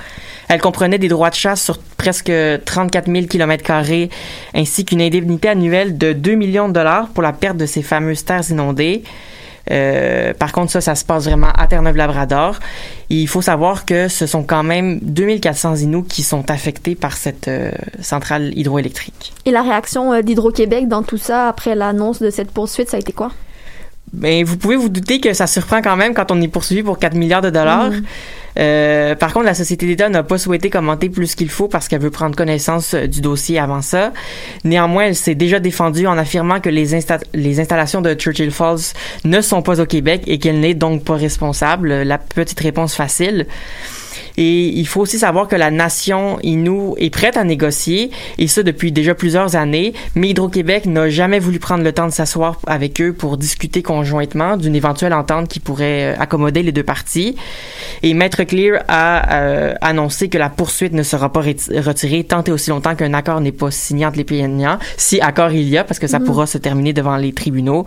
[0.49, 2.31] Elle comprenait des droits de chasse sur presque
[2.65, 3.71] 34 000 km
[4.53, 8.25] ainsi qu'une indemnité annuelle de 2 millions de dollars pour la perte de ces fameuses
[8.25, 9.03] terres inondées.
[9.69, 12.59] Euh, par contre, ça, ça se passe vraiment à Terre-Neuve-Labrador.
[13.09, 17.47] Il faut savoir que ce sont quand même 2400 Inuits qui sont affectés par cette
[17.47, 17.71] euh,
[18.01, 19.33] centrale hydroélectrique.
[19.45, 22.99] Et la réaction euh, d'Hydro-Québec dans tout ça après l'annonce de cette poursuite, ça a
[22.99, 23.31] été quoi?
[24.13, 26.99] Ben, vous pouvez vous douter que ça surprend quand même quand on est poursuivi pour
[26.99, 27.91] 4 milliards de dollars.
[27.91, 28.03] Mhm.
[28.57, 32.01] Euh, par contre, la Société d'État n'a pas souhaité commenter plus qu'il faut parce qu'elle
[32.01, 34.13] veut prendre connaissance euh, du dossier avant ça.
[34.63, 36.99] Néanmoins, elle s'est déjà défendue en affirmant que les,
[37.33, 41.15] les installations de Churchill Falls ne sont pas au Québec et qu'elle n'est donc pas
[41.15, 42.03] responsable.
[42.03, 43.47] La petite réponse facile.
[44.37, 48.63] Et il faut aussi savoir que la nation Innu est prête à négocier, et ça
[48.63, 53.01] depuis déjà plusieurs années, mais Hydro-Québec n'a jamais voulu prendre le temps de s'asseoir avec
[53.01, 57.35] eux pour discuter conjointement d'une éventuelle entente qui pourrait euh, accommoder les deux parties.
[58.03, 62.43] Et Maître Clear a euh, annoncé que la poursuite ne sera pas reti- retirée tant
[62.43, 65.77] et aussi longtemps qu'un accord n'est pas signé entre les plaignants, si accord il y
[65.77, 66.25] a, parce que ça Mhm.
[66.25, 67.83] pourra se terminer devant les tribunaux.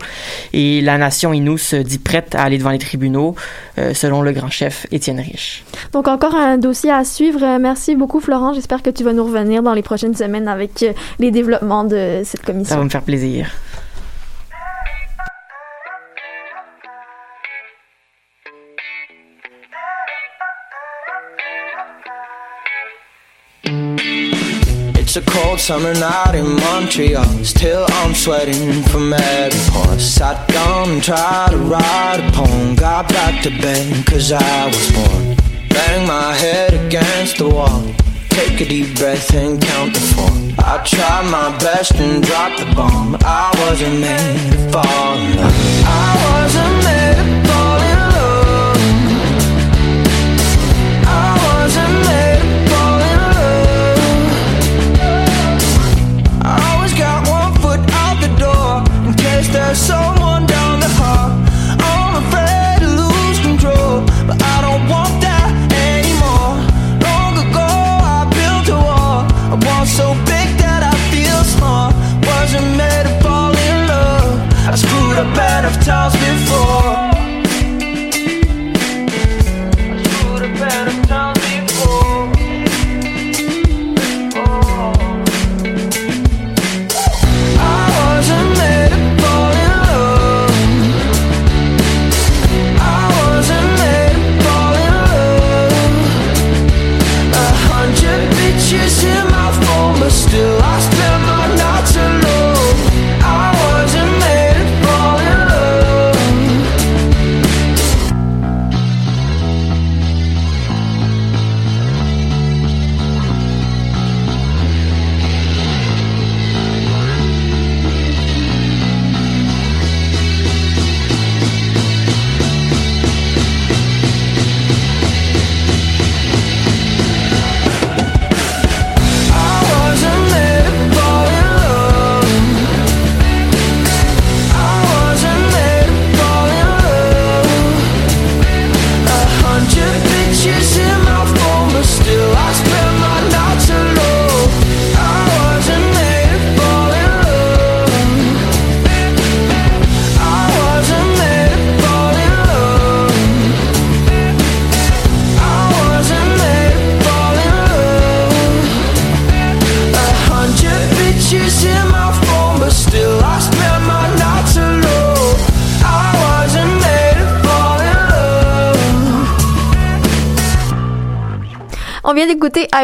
[0.53, 3.35] Et la nation Innu se dit prête à aller devant les tribunaux,
[3.77, 5.63] euh, selon le grand chef Étienne Riche.
[5.93, 7.43] Donc encore un dossier à suivre.
[7.43, 8.53] Euh, Merci beaucoup Florent.
[8.53, 12.21] J'espère que tu vas nous revenir dans les prochaines semaines avec euh, les développements de
[12.23, 12.77] cette Ça commission.
[12.77, 13.47] va me faire plaisir.
[24.97, 27.23] It's a cold summer night in Montreal.
[27.43, 29.99] Still, I'm sweating from every pore.
[29.99, 32.75] Sat down and tried to write a poem.
[32.75, 35.35] Got back to bed, cause I was born.
[35.75, 37.83] Bang my head against the wall.
[38.29, 40.31] Take a deep breath and count to four.
[40.63, 43.17] I tried my best and dropped the bomb.
[43.19, 45.53] I wasn't made to fall in love.
[45.85, 48.79] I wasn't made to fall in love.
[51.05, 53.99] I wasn't made to fall in love.
[56.41, 58.71] I always got one foot out the door
[59.07, 60.24] in case there's someone
[75.73, 76.24] screwed up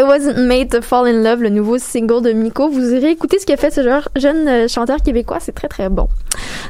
[0.02, 2.68] I Wasn't Made to Fall in Love, le nouveau single de Miko.
[2.70, 3.82] Vous irez écouter ce qu'a fait ce
[4.16, 6.08] jeune euh, chanteur québécois, c'est très très bon.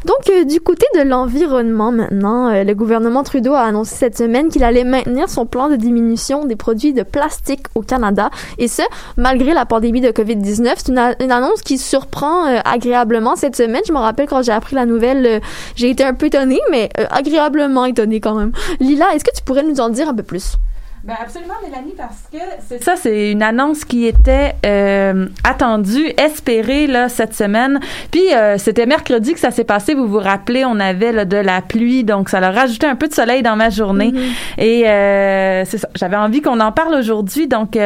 [0.03, 4.49] Donc euh, du côté de l'environnement maintenant, euh, le gouvernement Trudeau a annoncé cette semaine
[4.49, 8.81] qu'il allait maintenir son plan de diminution des produits de plastique au Canada et ce
[9.15, 10.73] malgré la pandémie de Covid-19.
[10.75, 13.83] C'est une, annonce qui surprend agréablement cette semaine.
[13.87, 15.39] Je me rappelle quand j'ai appris la nouvelle,
[15.75, 18.51] j'ai été un peu étonnée, mais agréablement étonnée quand même.
[18.81, 20.57] Lila, est-ce que tu pourrais nous en dire un peu plus?
[21.03, 22.37] Ben absolument, Mélanie, parce que
[22.67, 27.79] c'est ça, c'est une annonce qui était euh, attendue, espérée là cette semaine.
[28.11, 29.95] Puis euh, c'était mercredi que ça s'est passé.
[29.95, 33.07] Vous vous rappelez, on avait là, de la pluie, donc ça leur rajouté un peu
[33.07, 34.13] de soleil dans ma journée.
[34.59, 35.89] Et euh, c'est ça.
[35.95, 37.77] J'avais envie qu'on en parle aujourd'hui, donc.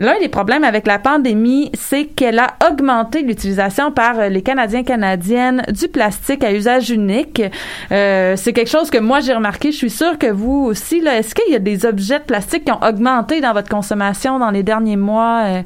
[0.00, 4.84] L'un des problèmes avec la pandémie, c'est qu'elle a augmenté l'utilisation par euh, les Canadiens
[4.84, 7.42] canadiennes du plastique à usage unique.
[7.90, 9.72] Euh, c'est quelque chose que moi j'ai remarqué.
[9.72, 11.00] Je suis sûre que vous aussi.
[11.00, 14.38] Là, est-ce qu'il y a des objets de plastique qui ont augmenté dans votre consommation
[14.38, 15.42] dans les derniers mois?
[15.46, 15.62] euh?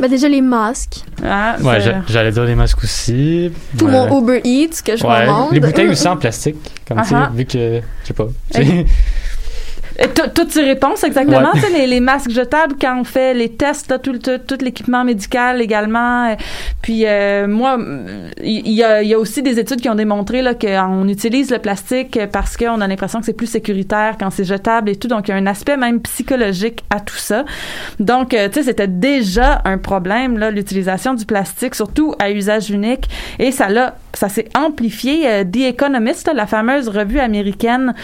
[0.00, 1.04] Ben déjà les masques.
[1.24, 3.52] Ah, Ouais, j'allais dire les masques aussi.
[3.78, 3.92] Tout Ouais.
[3.92, 5.24] mon Uber Eats que je Ouais.
[5.26, 5.52] commande.
[5.52, 6.56] Les bouteilles aussi en plastique,
[6.86, 8.26] comme tu sais, vu que, je sais pas.
[10.14, 11.38] Tout- Toutes ces réponses, exactement.
[11.38, 11.46] Ouais.
[11.54, 14.38] Tu sais, les, les masques jetables, quand on fait les tests, là, tout, le- tout,
[14.46, 16.30] tout l'équipement médical également.
[16.30, 16.34] Euh,
[16.82, 19.94] Puis euh, moi, euh, il y, a, il y a aussi des études qui ont
[19.94, 24.30] démontré là, qu'on utilise le plastique parce qu'on a l'impression que c'est plus sécuritaire quand
[24.30, 25.08] c'est jetable et tout.
[25.08, 27.44] Donc, il y a un aspect même psychologique à tout ça.
[28.00, 32.70] Donc, euh, tu sais, c'était déjà un problème, là, l'utilisation du plastique, surtout à usage
[32.70, 33.08] unique.
[33.38, 35.28] Et ça l'a, ça s'est amplifié.
[35.28, 37.94] Euh, The Economist, la fameuse revue américaine,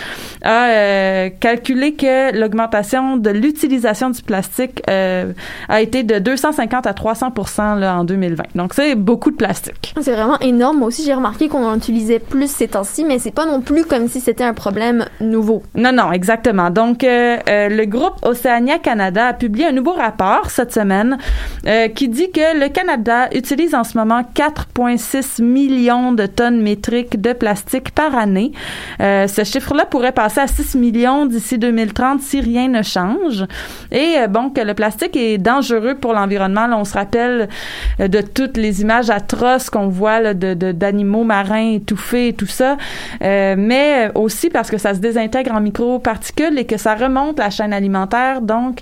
[0.43, 5.33] a euh, calculé que l'augmentation de l'utilisation du plastique euh,
[5.69, 7.31] a été de 250 à 300
[7.77, 8.45] là, en 2020.
[8.55, 9.95] Donc, c'est beaucoup de plastique.
[10.01, 10.79] C'est vraiment énorme.
[10.79, 13.85] Moi aussi, j'ai remarqué qu'on en utilisait plus ces temps-ci, mais c'est pas non plus
[13.85, 15.63] comme si c'était un problème nouveau.
[15.75, 16.71] Non, non, exactement.
[16.71, 21.19] Donc, euh, le groupe Océania Canada a publié un nouveau rapport cette semaine
[21.95, 27.33] qui dit que le Canada utilise en ce moment 4,6 millions de tonnes métriques de
[27.33, 28.53] plastique par année.
[29.01, 33.45] Euh, ce chiffre-là pourrait passer à 6 millions d'ici 2030 si rien ne change.
[33.93, 36.67] Et euh, bon, que le plastique est dangereux pour l'environnement.
[36.73, 37.49] On se rappelle
[38.01, 42.47] euh, de toutes les images atroces qu'on voit là, de- d'animaux marins étouffés et tout
[42.47, 42.77] ça.
[43.23, 47.51] Euh, mais aussi parce que ça se désintègre en microparticules et que ça remonte la
[47.51, 48.41] chaîne alimentaire.
[48.41, 48.81] Donc,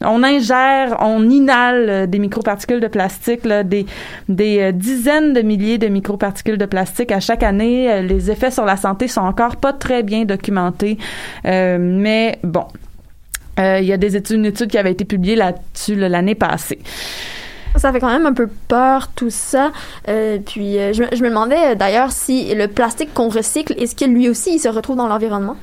[0.00, 3.86] on ingère, on inhale euh, des microparticules de plastique, des,
[4.30, 7.90] euh, dizaines de milliers de microparticules de plastique à chaque année.
[7.90, 10.98] Euh, les effets sur la santé sont encore pas très bien documentés.
[11.44, 12.64] Mais bon,
[13.58, 16.78] il y a des études, une étude qui avait été publiée là-dessus là, l'année passée.
[17.78, 19.70] Ça fait quand même un peu peur, tout ça.
[20.08, 23.74] Euh, puis, euh, je, me- je me demandais euh, d'ailleurs si le plastique qu'on recycle,
[23.78, 25.56] est-ce que lui aussi, il se retrouve dans l'environnement?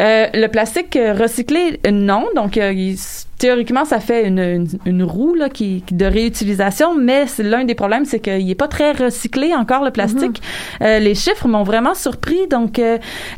[0.00, 2.24] Euh, le plastique recyclé, non.
[2.36, 2.96] Donc, il-
[3.38, 8.04] théoriquement, ça fait une, une, une roue là, qui, de réutilisation, mais l'un des problèmes,
[8.04, 10.42] c'est qu'il n'est pas très recyclé encore, le plastique.
[10.82, 12.46] Euh, les chiffres m'ont vraiment surpris.
[12.48, 12.80] Donc,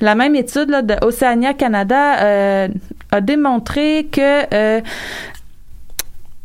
[0.00, 2.66] la même étude là, de Oceania Canada
[3.12, 4.80] a démontré que...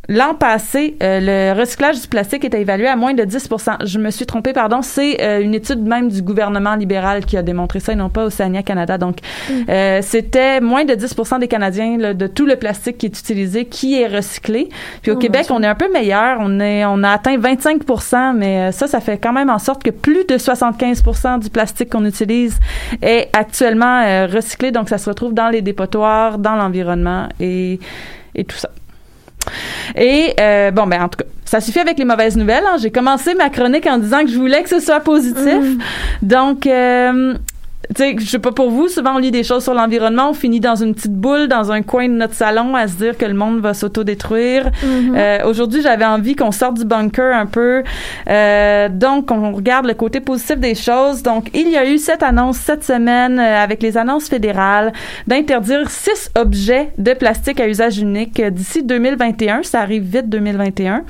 [0.08, 4.12] L'an passé, euh, le recyclage du plastique était évalué à moins de 10% Je me
[4.12, 4.82] suis trompée, pardon.
[4.82, 8.26] C'est euh, une étude même du gouvernement libéral qui a démontré ça et non pas
[8.26, 8.98] Océania Canada.
[8.98, 9.18] Donc,
[9.70, 13.66] euh, c'était moins de 10% des Canadiens là, de tout le plastique qui est utilisé
[13.66, 14.70] qui est recyclé.
[15.02, 16.38] Puis au Oh, Québec, on est un peu meilleur.
[16.40, 19.84] On est, on a atteint 25% mais euh, ça, ça fait quand même en sorte
[19.84, 22.60] que plus de 75% du plastique qu'on utilise
[23.02, 24.72] est actuellement euh, recyclé.
[24.72, 27.80] Donc, ça se retrouve dans les dépotoirs, dans l'environnement et,
[28.36, 28.70] et tout ça.
[29.96, 32.64] Et euh, bon, ben en tout cas, ça suffit avec les mauvaises nouvelles.
[32.68, 32.78] hein.
[32.82, 35.78] J'ai commencé ma chronique en disant que je voulais que ce soit positif.
[36.22, 37.34] Donc, euh,
[37.94, 40.34] tu sais, je sais pas pour vous, souvent on lit des choses sur l'environnement, on
[40.34, 43.26] finit dans une petite boule, dans un coin de notre salon, à se dire que
[43.26, 44.72] le monde va s'autodétruire.
[44.84, 47.84] Euh, Aujourd'hui, j'avais envie qu'on sorte du bunker un peu.
[48.28, 51.24] Euh, donc, on regarde le côté positif des choses.
[51.24, 54.92] Donc, il y a eu cette annonce cette semaine euh, avec les annonces fédérales
[55.28, 59.64] d'interdire six objets de plastique à usage unique euh, d'ici 2021.
[59.64, 61.04] Ça arrive vite 2021.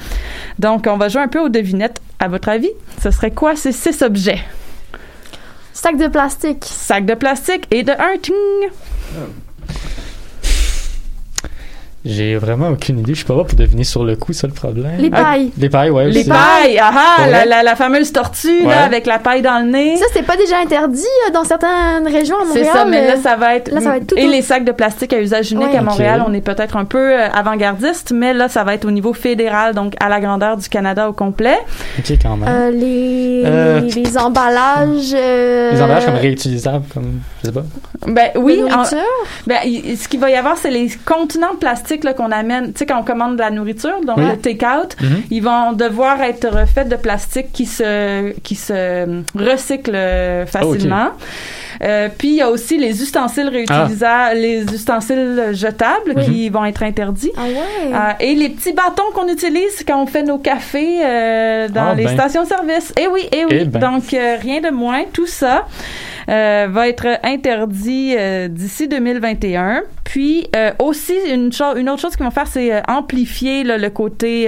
[0.60, 2.02] Donc, on va jouer un peu aux devinettes.
[2.20, 2.70] À votre avis,
[3.04, 4.40] ce serait quoi ces six objets?
[5.76, 6.64] Sac de plastique.
[6.64, 8.34] Sac de plastique et de un ting.
[12.06, 13.14] J'ai vraiment aucune idée.
[13.14, 14.92] Je suis pas là pour deviner sur le coup, ça le problème.
[15.00, 15.52] Les pailles.
[15.58, 16.10] Les pailles, ouais.
[16.10, 18.68] Les pailles, ah ah, la, la, la fameuse tortue Ouais.
[18.70, 19.96] là, avec la paille dans le nez.
[19.98, 22.70] Ça, c'est pas déjà interdit euh, dans certaines régions à C'est Montréal?
[22.74, 23.72] ça, mais là, euh, ça va être.
[23.72, 25.78] là, ça va être tout Et les sacs de plastique à usage unique Ouais.
[25.78, 28.92] à Montréal, on est peut-être un peu euh, avant-gardiste, mais là, ça va être au
[28.92, 31.58] niveau fédéral, donc à la grandeur du Canada au complet.
[31.98, 32.48] Ok, quand même.
[32.50, 35.14] Euh, les, Euh, les, les emballages.
[35.16, 37.64] euh, Les emballages comme réutilisables, comme, je sais pas.
[38.08, 38.84] Ben oui, en-
[39.48, 41.60] ben, il- ce qu'il va y avoir, c'est les contenants de
[42.04, 42.74] plastique qu'on amène.
[42.74, 44.26] Tu sais, quand on commande de la nourriture, donc Oui.
[44.30, 45.22] le take-out, Mhm.
[45.32, 51.10] ils vont devoir être refaits de plastique qui se, qui se recycle euh, facilement.
[51.84, 56.84] Euh, puis il y a aussi les ustensiles réutilisables, les ustensiles jetables qui vont être
[56.84, 57.32] interdits.
[57.38, 57.94] Ah ouais.
[57.94, 61.96] Euh, et les petits bâtons qu'on utilise quand on fait nos cafés euh, dans Ah
[61.96, 62.14] les ben.
[62.14, 62.94] stations-service.
[63.00, 63.58] Eh oui, eh oui.
[63.62, 63.80] Eh ben.
[63.80, 65.04] Donc, euh, rien de moins.
[65.14, 65.66] Tout ça
[66.30, 69.84] euh, va être interdit euh, d'ici 2021.
[70.04, 73.78] Puis, euh, aussi, une, chose, une autre chose qu'ils vont faire, c'est euh, amplifier là,
[73.78, 74.48] le côté...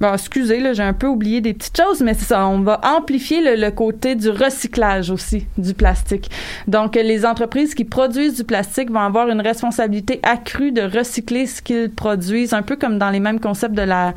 [0.00, 2.46] Bon, excusez, là, j'ai un peu oublié des petites choses, mais c'est ça.
[2.46, 6.30] On va amplifier le, le côté du recyclage aussi du plastique.
[6.66, 11.60] Donc, les entreprises qui produisent du plastique vont avoir une responsabilité accrue de recycler ce
[11.60, 14.14] qu'ils produisent, un peu comme dans les mêmes concepts de la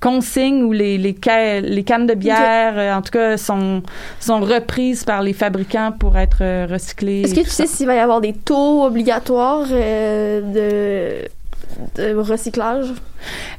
[0.00, 3.82] consigne où les, les, ca- les cannes de bière, euh, en tout cas, sont,
[4.20, 7.20] sont reprises par les fabricants pour être euh, recyclées.
[7.22, 7.64] Est-ce que tu ça.
[7.64, 10.40] sais s'il va y avoir des taux obligatoires euh,
[11.20, 11.28] de,
[11.96, 12.86] de recyclage?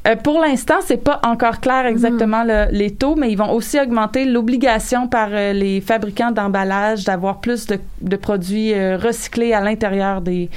[0.07, 3.79] Euh, pour l'instant, c'est pas encore clair exactement le- les taux, mais ils vont aussi
[3.79, 9.61] augmenter l'obligation par euh, les fabricants d'emballage d'avoir plus de, de produits euh, recyclés à
[9.61, 10.49] l'intérieur des,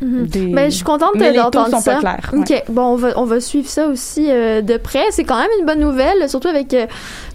[0.00, 0.46] des.
[0.52, 1.94] Ben, je suis contente Mais les d'entendre sont ça.
[1.94, 2.30] pas clairs.
[2.32, 2.62] OK.
[2.68, 5.04] Bon, on va, on va suivre ça aussi euh, de près.
[5.10, 6.86] C'est quand même une bonne nouvelle, surtout avec euh,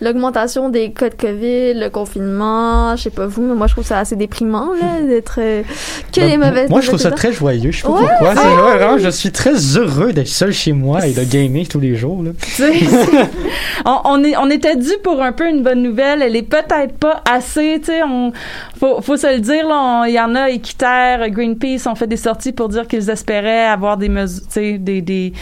[0.02, 2.96] l'augmentation des cas de COVID, le confinement.
[2.96, 5.64] Je sais pas vous, mais moi, je trouve ça assez déprimant, là, d'être euh,
[6.14, 7.72] que Ben, des mauvaises Moi, je trouve ça très joyeux.
[7.72, 8.36] Je sais pas Ouais, pourquoi.
[8.36, 8.62] C'est ah!
[8.62, 11.96] vrai, vraiment, je suis très heureux d'être seul chez moi et de gamer tous les
[11.96, 12.24] jours.
[12.24, 12.32] Là.
[13.86, 16.22] On, on, est, on était dû pour un peu une bonne nouvelle.
[16.22, 18.02] Elle est peut-être pas assez, tu sais.
[18.04, 18.32] On,
[18.80, 19.66] faut, faut se le dire,
[20.08, 23.98] Il y en a, Équiterre, Greenpeace ont fait des sorties pour dire qu'ils espéraient avoir
[23.98, 25.34] des mesures, des, des,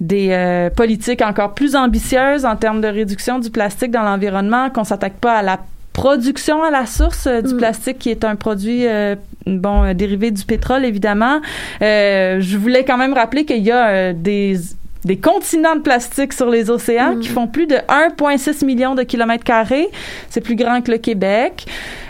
[0.00, 4.84] des euh, politiques encore plus ambitieuses en termes de réduction du plastique dans l'environnement, qu'on
[4.84, 5.58] s'attaque pas à la
[5.92, 7.56] production à la source euh, du Mm.
[7.56, 9.16] plastique qui est un produit euh,
[9.46, 11.40] bon dérivé du pétrole évidemment.
[11.80, 14.58] Je voulais quand même rappeler qu'il y a des
[15.04, 17.20] des continents de plastique sur les océans Mm.
[17.20, 19.88] qui font plus de 1,6 million de kilomètres carrés.
[20.28, 21.64] C'est plus grand que le Québec.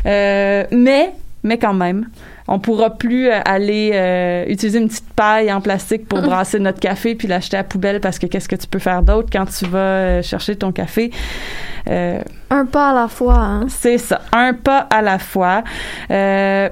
[0.04, 1.12] Mais,
[1.44, 2.08] mais quand même,
[2.48, 6.80] on pourra plus euh, aller euh, utiliser une petite paille en plastique pour brasser notre
[6.80, 9.46] café puis l'acheter à la poubelle parce que qu'est-ce que tu peux faire d'autre quand
[9.46, 11.10] tu vas euh, chercher ton café?
[11.88, 12.20] Euh,
[12.50, 13.66] Un pas à la fois, hein?
[13.68, 15.62] c'est ça, un pas à la fois.
[16.10, 16.68] Euh,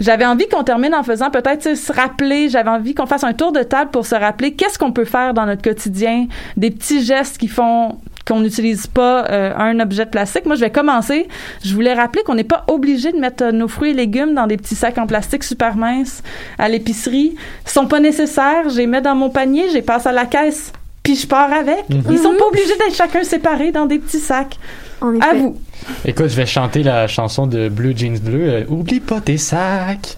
[0.00, 3.52] j'avais envie qu'on termine en faisant peut-être se rappeler, j'avais envie qu'on fasse un tour
[3.52, 7.38] de table pour se rappeler qu'est-ce qu'on peut faire dans notre quotidien, des petits gestes
[7.38, 7.98] qui font
[8.28, 10.44] qu'on n'utilise pas euh, un objet de plastique.
[10.46, 11.26] Moi, je vais commencer.
[11.64, 14.46] Je voulais rappeler qu'on n'est pas obligé de mettre euh, nos fruits et légumes dans
[14.46, 16.22] des petits sacs en plastique super minces
[16.58, 17.34] à l'épicerie.
[17.66, 18.68] Ils sont pas nécessaires.
[18.68, 20.72] Je les mets dans mon panier, je les passe à la caisse,
[21.02, 21.88] puis je pars avec.
[21.88, 22.02] Mhm.
[22.10, 24.58] Ils sont pas obligés d'être chacun séparés dans des petits sacs.
[25.00, 25.56] En À vous.
[26.04, 28.40] Écoute, je vais chanter la chanson de Blue Jeans Bleu.
[28.42, 30.16] euh, Oublie pas tes sacs.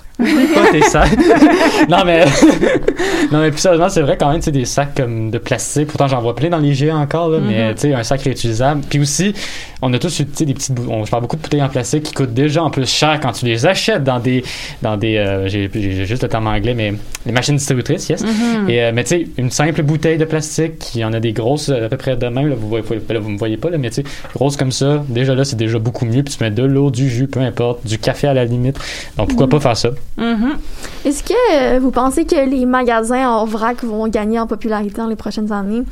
[0.55, 1.16] Pas tes sacs.
[1.89, 2.25] non, mais.
[3.33, 5.89] non, mais plus sérieusement, c'est vrai quand même, tu sais, des sacs comme de plastique.
[5.89, 7.75] Pourtant, j'en vois plein dans les encore, là, mais Mhm.
[7.75, 8.81] tu sais, un sac réutilisable.
[8.89, 9.35] Puis aussi,
[9.83, 10.75] on a tous tu sais, des petites.
[10.89, 13.33] On, je parle beaucoup de bouteilles en plastique qui coûtent déjà en plus cher quand
[13.33, 14.43] tu les achètes dans des.
[14.83, 15.71] Dans des euh, j'ai
[16.07, 16.95] juste le terme anglais, mais
[17.27, 18.23] les machines distributrices, yes.
[18.23, 18.71] Mhm.
[18.71, 21.68] Et, euh, mais tu sais, une simple bouteille de plastique, qui en a des grosses
[21.68, 23.79] euh, à peu près de même, là, vous voyez, là, vous me voyez pas, là,
[23.79, 24.05] mais tu sais,
[24.35, 26.23] grosses comme ça, déjà là, c'est déjà beaucoup mieux.
[26.23, 28.79] Puis tu mets de l'eau, du jus, peu importe, du café à la limite.
[29.16, 29.51] Donc pourquoi Mhm.
[29.53, 29.91] pas faire ça?
[30.17, 30.59] Mhm.
[31.05, 35.07] Est-ce que euh, vous pensez que les magasins en vrac vont gagner en popularité dans
[35.09, 35.83] les prochaines années?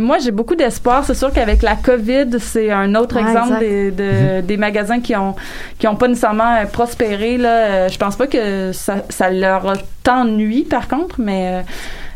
[0.00, 1.04] Moi, j'ai beaucoup d'espoir.
[1.04, 5.16] C'est sûr qu'avec la COVID, c'est un autre Ouais, exemple des, de- des magasins qui
[5.16, 5.34] ont
[5.78, 7.36] qui ont pas nécessairement euh, prospéré.
[7.36, 9.74] Là, Euh, je pense pas que ça, ça leur a
[10.04, 11.62] tant nui, par contre, mais euh,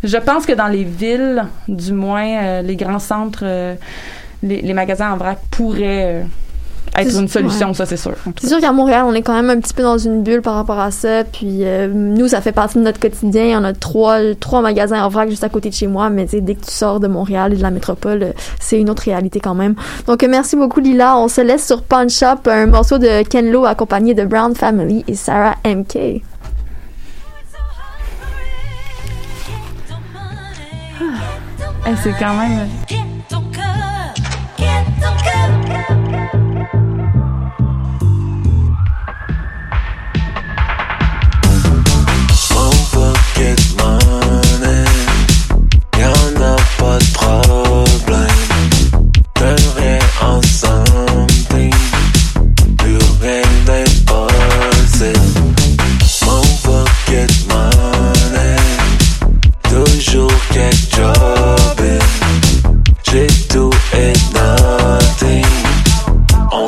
[0.04, 3.74] je pense que dans les villes, du moins, euh, les grands centres, euh,
[4.44, 6.22] les, les magasins en vrac pourraient euh,
[6.98, 7.74] être C'est- une solution, ouais.
[7.74, 8.12] ça c'est sûr.
[8.40, 10.54] C'est sûr qu'à Montréal, on est quand même un petit peu dans une bulle par
[10.54, 11.24] rapport à ça.
[11.24, 13.44] Puis euh, nous, ça fait partie de notre quotidien.
[13.44, 16.10] Il y en a trois, trois magasins en vrac juste à côté de chez moi.
[16.10, 19.04] Mais dès que tu sors de Montréal et de la métropole, euh, c'est une autre
[19.04, 19.74] réalité quand même.
[20.06, 21.16] Donc euh, merci beaucoup Lila.
[21.16, 25.04] On se laisse sur Punch Up, un morceau de Ken Lo accompagné de Brown Family
[25.08, 26.20] et Sarah MK.
[31.86, 32.68] Eh, c'est quand même.
[35.44, 35.61] On
[43.34, 44.01] get money,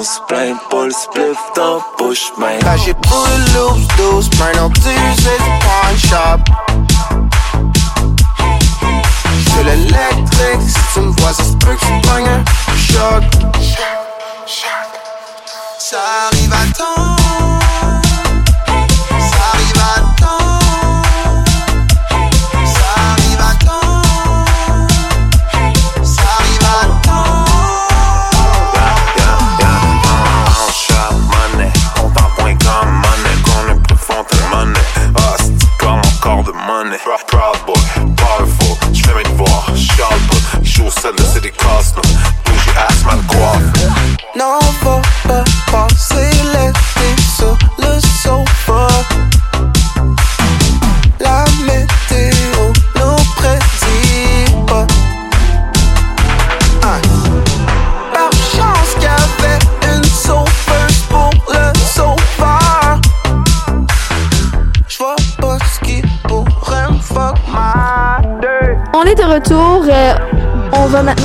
[0.05, 2.61] se plaint pas le spliff dans bouche, man.
[2.63, 6.41] Là j'ai brûlé loose, douce, maintenant tu sais du pawn shop.
[9.47, 12.45] J'fais l'électrique, si tu me vois, ça se peut que tu pognes un
[12.77, 13.25] choc.
[15.79, 15.99] Ça
[16.31, 17.14] arrive à temps.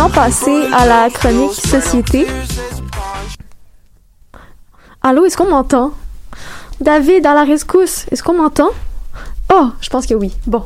[0.10, 2.28] Maintenant passer à la chronique société.
[5.02, 5.92] Allô, est-ce qu'on m'entend?
[6.82, 8.70] David, à la rescousse, est-ce qu'on m'entend?
[9.54, 10.36] Oh, je pense que oui.
[10.46, 10.64] Bon.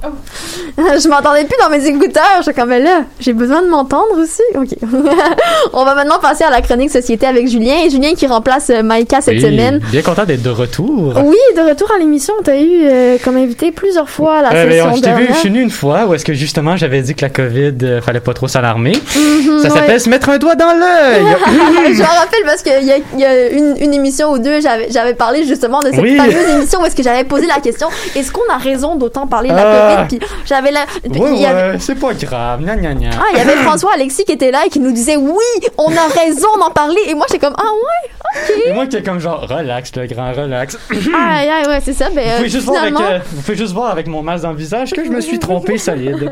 [0.77, 2.23] je m'entendais plus dans mes écouteurs.
[2.37, 4.41] Je suis comme, mais là, j'ai besoin de m'entendre aussi.
[4.55, 4.69] OK.
[5.73, 7.75] On va maintenant passer à la chronique société avec Julien.
[7.85, 9.79] Et Julien qui remplace euh, Maïka cette Oui, semaine.
[9.91, 11.13] Bien content d'être de retour.
[11.23, 12.33] Oui, de retour à l'émission.
[12.43, 15.33] T'as eu euh, comme invité plusieur fois la Euh, session on- je t'ai vu, je
[15.35, 18.19] suis venu une fois où est-ce que justement j'avais dit que la COVID, euh, fallait
[18.19, 18.93] pas trop s'alarmer.
[19.15, 19.99] Mhm, Ça s'appelle ouais.
[19.99, 21.23] se mettre un doigt dans l'œil.
[21.93, 24.61] je me rappelle parce qu'il y a, il y a une, une émission ou deux,
[24.61, 26.17] j'avais, j'avais parlé justement de cette Oui.
[26.17, 29.49] fameuse émission où est-ce que j'avais posé la question est-ce qu'on a raison d'autant parler
[29.49, 30.05] de la Ah.
[30.05, 30.17] COVID?
[30.19, 30.85] Puis j'avais la.
[31.09, 32.61] Ouais, avait- ouais, c'est pas grave.
[32.61, 33.09] Gna, gna, gna.
[33.17, 35.91] Ah, il y avait François Alexis qui était là et qui nous disait oui, on
[35.95, 37.01] a raison d'en parler.
[37.07, 40.31] Et moi, j'étais comme ah ouais, Et moi qui est comme genre, relax, le grand
[40.33, 40.77] relax.
[40.91, 42.09] aïe aïe ouais, c'est ça.
[42.09, 44.21] Ben, Vous euh, pouvez, juste voir avec, finalement, euh, vous pouvez juste voir avec mon
[44.23, 46.31] masque dans le visage que je me suis trompé solide.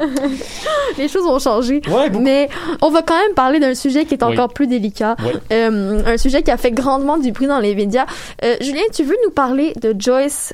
[0.97, 1.82] les choses ont changé.
[1.89, 2.24] Ouais, beaucoup.
[2.24, 2.49] Mais
[2.82, 4.34] on va quand même parler d'un sujet qui est Oui.
[4.34, 5.16] encore plus délicat.
[5.24, 5.34] Ouais.
[5.53, 8.05] Euh, un sujet qui a fait grandement du bruit dans les médias.
[8.43, 10.53] Euh, Julien, tu veux nous parler de Joyce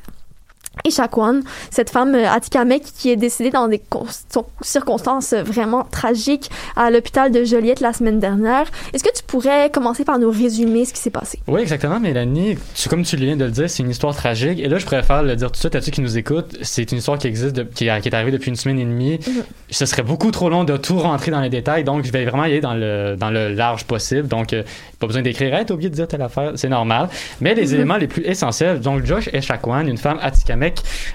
[0.86, 3.82] Echaquan, cette femme euh, Atikamek qui est décédée dans des
[4.62, 8.66] circonstances euh, vraiment tragiques à l'hôpital de Joliette la semaine dernière.
[8.94, 11.40] Est-ce que tu pourrais commencer par nous résumer ce qui s'est passé?
[11.48, 12.58] Oui, exactement, Mélanie.
[12.76, 14.60] Tu, comme tu viens de le dire, c'est une histoire tragique.
[14.60, 16.58] Et là, je préfère le dire tout de suite à ceux qui nous écoutent.
[16.62, 18.86] C'est une histoire qui existe, de- qui, est- qui est arrivée depuis une semaine et
[18.86, 19.20] demie.
[19.28, 19.44] Mhm.
[19.70, 22.46] Ce serait beaucoup trop long de tout rentrer dans les détails, donc je vais vraiment
[22.46, 24.28] y aller dans le, dans le large possible.
[24.28, 24.64] Donc, euh,
[25.00, 27.10] pas besoin d'écrire, hey, t'as oublié de dire telle affaire, c'est normal.
[27.42, 27.74] Mais les Mhm.
[27.76, 30.66] éléments les plus essentiels, donc Josh Echaquan, une femme Atikamek,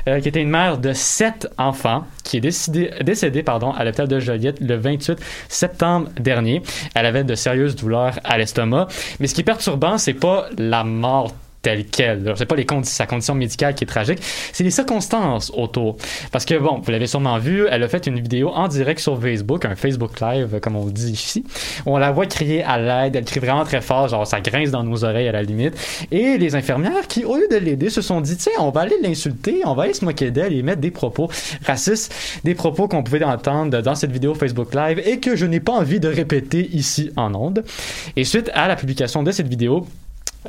[0.09, 4.21] euh, qui était une mère de sept enfants, qui est décédée pardon, à l'hôpital de
[4.21, 6.63] Joliette le 28 septembre dernier.
[6.95, 8.89] Elle avait de sérieuses douleurs à l'estomac.
[9.21, 11.33] Mais ce qui est perturbant, c'est pas la mort
[11.63, 12.25] telle qu'elle.
[12.25, 12.35] là.
[12.37, 14.19] C'est pas les condi- sa condition médicale qui est tragique,
[14.53, 15.97] c'est les circonstances autour.
[16.33, 19.21] Parce que bon, vous l'avez sûrement vu, elle a fait une vidéo en direct sur
[19.21, 21.45] Facebook, un Facebook Live comme on dit ici.
[21.87, 24.83] On la voit crier à l'aide, elle crie vraiment très fort, genre ça grince dans
[24.83, 25.75] nos oreilles à la limite.
[26.11, 28.97] Et les infirmières qui, au lieu de l'aider, se sont dit tiens, on va aller
[29.03, 31.31] l'insulter, on va aller se moquer d'elle et mettre des propos
[31.65, 32.13] racistes,
[32.45, 35.73] des propos qu'on pouvait entendre dans cette vidéo Facebook Live et que je n'ai pas
[35.73, 37.63] envie de répéter ici en ondes.
[38.17, 39.87] Et suite à la publication de cette vidéo,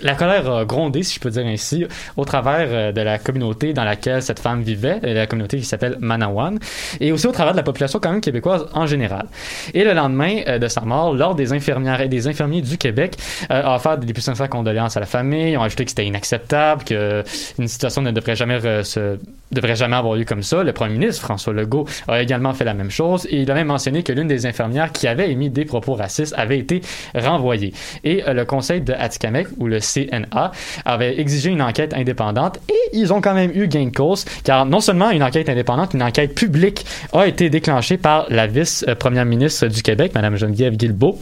[0.01, 1.85] la colère a grondé, si je peux dire ainsi,
[2.17, 5.65] au travers euh, de la communauté dans laquelle cette femme vivait, euh, la communauté qui
[5.65, 6.57] s'appelle Manawan,
[6.99, 9.27] et aussi au travers de la population quand même québécoise en général.
[9.73, 13.17] Et le lendemain euh, de sa mort, l'Ordre des infirmières et des infirmiers du Québec
[13.49, 17.23] a offert des plus sincères condoléances à la famille, ont ajouté que c'était inacceptable, que
[17.59, 19.17] une situation ne devrait jamais se
[19.51, 20.63] devrait jamais avoir lieu comme ça.
[20.63, 23.67] Le premier ministre, François Legault, a également fait la même chose et il a même
[23.67, 26.81] mentionné que l'une des infirmières qui avait émis des propos racistes avait été
[27.13, 27.73] renvoyée.
[28.03, 30.51] Et le conseil de Atikamek, ou le CNA,
[30.85, 34.65] avait exigé une enquête indépendante et ils ont quand même eu gain de cause, car
[34.65, 39.67] non seulement une enquête indépendante, une enquête publique a été déclenchée par la vice-première ministre
[39.67, 41.19] du Québec, Mme Geneviève Guilbeault,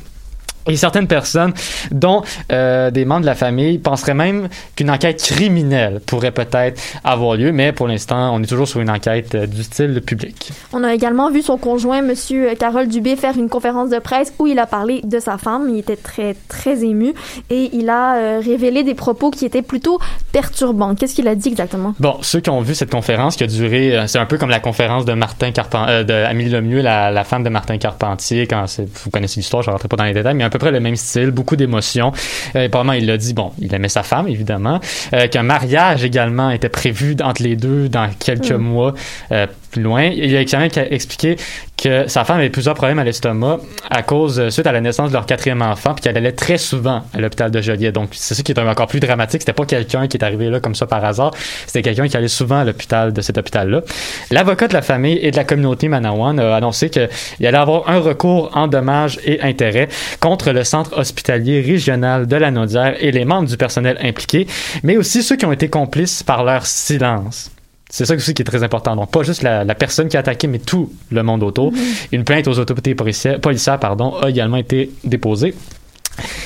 [0.67, 1.53] et certaines personnes,
[1.91, 7.35] dont euh, des membres de la famille, penseraient même qu'une enquête criminelle pourrait peut-être avoir
[7.35, 10.51] lieu, mais pour l'instant, on est toujours sur une enquête euh, du style public.
[10.73, 14.47] On a également vu son conjoint, Monsieur Carole Dubé, faire une conférence de presse où
[14.47, 15.69] il a parlé de sa femme.
[15.69, 17.13] Il était très, très ému
[17.49, 19.99] et il a euh, révélé des propos qui étaient plutôt
[20.31, 20.95] perturbants.
[20.95, 21.93] Qu'est-ce qu'il a dit exactement?
[21.99, 24.49] Bon, ceux qui ont vu cette conférence qui a duré, euh, c'est un peu comme
[24.49, 28.47] la conférence de Martin Carpentier, euh, de Amélie Lemieux, la, la femme de Martin Carpentier,
[28.47, 28.65] quand
[29.03, 30.95] vous connaissez l'histoire, je ne rentrerai pas dans les détails, mais peu près le même
[30.95, 32.11] style, beaucoup d'émotions.
[32.55, 34.79] Euh, probablement, il a dit, bon, il aimait sa femme, évidemment,
[35.13, 38.57] euh, qu'un mariage également était prévu entre les deux dans quelques Mm.
[38.57, 38.93] mois
[39.31, 40.03] euh, plus loin.
[40.03, 41.37] Il a quand même expliqué
[41.81, 43.59] que sa femme avait plusieurs problèmes à l'estomac
[43.89, 46.57] à cause, euh, suite à la naissance de leur quatrième enfant, puis qu'elle allait très
[46.57, 47.95] souvent à l'hôpital de Joliette.
[47.95, 49.41] Donc, c'est ça qui est encore plus dramatique.
[49.41, 51.31] C'était pas quelqu'un qui est arrivé là comme ça par hasard.
[51.65, 53.81] C'était quelqu'un qui allait souvent à l'hôpital de cet hôpital-là.
[54.29, 57.09] L'avocat de la famille et de la communauté Manawan a annoncé qu'il
[57.39, 59.87] allait avoir un recours en dommages et intérêts
[60.19, 64.47] contre le centre hospitalier régional de la Naudière et les membres du personnel impliqués,
[64.83, 67.51] mais aussi ceux qui ont été complices par leur silence.
[67.91, 68.95] C'est ça aussi qui est très important.
[68.95, 71.73] Donc, pas juste la, la personne qui a attaqué, mais tout le monde autour.
[72.11, 73.39] Une plainte aux autorités policières,
[73.79, 75.53] pardon, a également été déposée.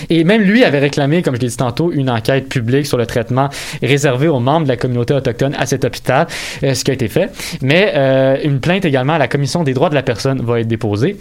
[0.09, 3.05] Et même lui avait réclamé, comme je l'ai dit tantôt, une enquête publique sur le
[3.05, 3.49] traitement
[3.81, 6.27] réservé aux membres de la communauté autochtone à cet hôpital,
[6.63, 7.31] euh, ce qui a été fait.
[7.61, 10.67] Mais euh, une plainte également à la Commission des droits de la personne va être
[10.67, 11.17] déposée.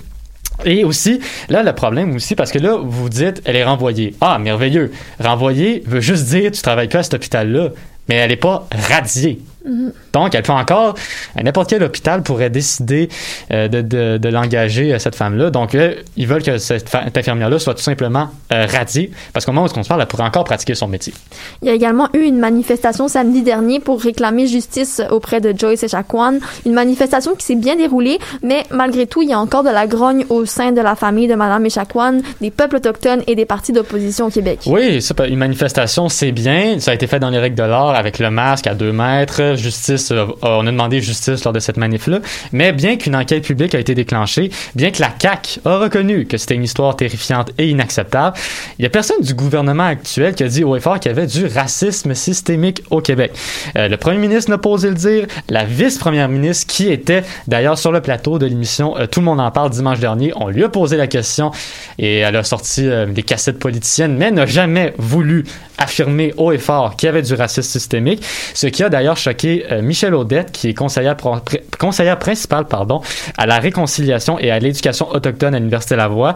[0.65, 4.15] Et aussi, là, le problème aussi, parce que là, vous dites, elle est renvoyée.
[4.21, 4.93] Ah, merveilleux.
[5.19, 7.71] Renvoyée veut juste dire, tu travailles pas à cet hôpital-là,
[8.09, 9.41] mais elle n'est pas radiée.
[10.13, 10.95] Donc, elle peut encore,
[11.37, 13.09] à n'importe quel hôpital pourrait décider
[13.51, 15.51] euh, de, de, de l'engager, euh, cette femme-là.
[15.51, 19.67] Donc, là, ils veulent que cette, infirmière-là soit tout simplement euh, radiée, parce qu'au moment
[19.67, 21.15] où on se parle, elle pourrait encore pratiquer son métier.
[21.63, 25.83] Il y a également eu une manifestation samedi dernier pour réclamer justice auprès de Joyce
[25.83, 26.39] Echaquan.
[26.67, 29.87] Une manifestation qui s'est bien déroulée, mais malgré tout, il y a encore de la
[29.87, 33.73] grogne au sein de la famille de Madame Echaquan, des peuples autochtones et des partis
[33.73, 34.61] d'opposition au Québec.
[34.67, 36.79] Oui, ça, une manifestation, c'est bien.
[36.81, 39.54] Ça a été fait dans les règles de l'art avec le masque à deux mètres.
[39.57, 42.21] Justice, euh, on a demandé justice lors de cette manif-là.
[42.53, 46.37] Mais bien qu'une enquête publique a été déclenchée, bien que la CAQ a reconnu que
[46.37, 48.37] c'était une histoire terrifiante et inacceptable,
[48.79, 51.15] il y a personne du gouvernement actuel qui a dit haut et fort qu'il y
[51.15, 53.33] avait du racisme systémique au Québec.
[53.77, 55.27] Euh, le premier ministre n'a pas osé le dire.
[55.49, 59.41] La vice-première ministre, qui était d'ailleurs sur le plateau de l'émission euh, Tout le monde
[59.41, 61.51] en parle dimanche dernier, on lui a posé la question
[61.99, 65.45] et elle a sorti des cassettes politiciennes, mais n'a jamais voulu
[65.79, 68.25] affirmer haut et fort qu'il y avait du racisme systémique,
[68.55, 72.67] ce qui a d'ailleurs choqué euh, Michel Audette, qui est conseillère, pro- pr- conseillère principale
[72.67, 73.01] pardon,
[73.39, 76.35] à la réconciliation et à l'éducation autochtone à l'Université Laval.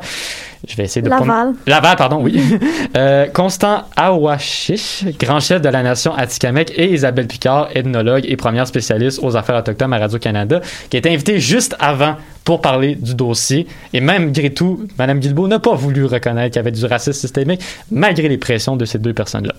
[0.68, 1.54] Je vais essayer de pas m- Laval.
[1.66, 2.40] Laval, pardon, oui.
[2.96, 8.66] Euh, Constant Awashish, grand chef de la nation Atikamekw, et Isabelle Picard, ethnologue et première
[8.66, 12.16] spécialiste aux affaires autochtones à Radio-Canada, qui a été invitée juste avant
[12.48, 13.66] pour parler du dossier.
[13.92, 17.60] Et malgré tout, Mme Guilbeault n'a pas voulu reconnaître qu'il y avait du racisme systémique,
[17.90, 19.52] malgré les pressions de ces deux personnes-là.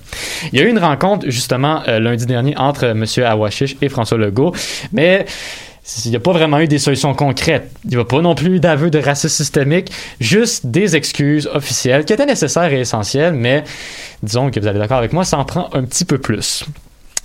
[0.52, 3.06] Il y a eu une rencontre, justement, euh, lundi dernier, entre M.
[3.24, 4.56] Awashish et François Legault,
[4.92, 5.28] mais
[6.04, 7.70] il n'y a pas vraiment eu des solutions concrètes.
[7.86, 12.14] Il n'y a pas non plus d'aveu de racisme systémique, juste des excuses officielles qui
[12.14, 13.66] étaient nécessaires et essentielles, mais
[14.24, 16.66] disons que vous allez d'accord avec moi, ça en prend un petit peu plus.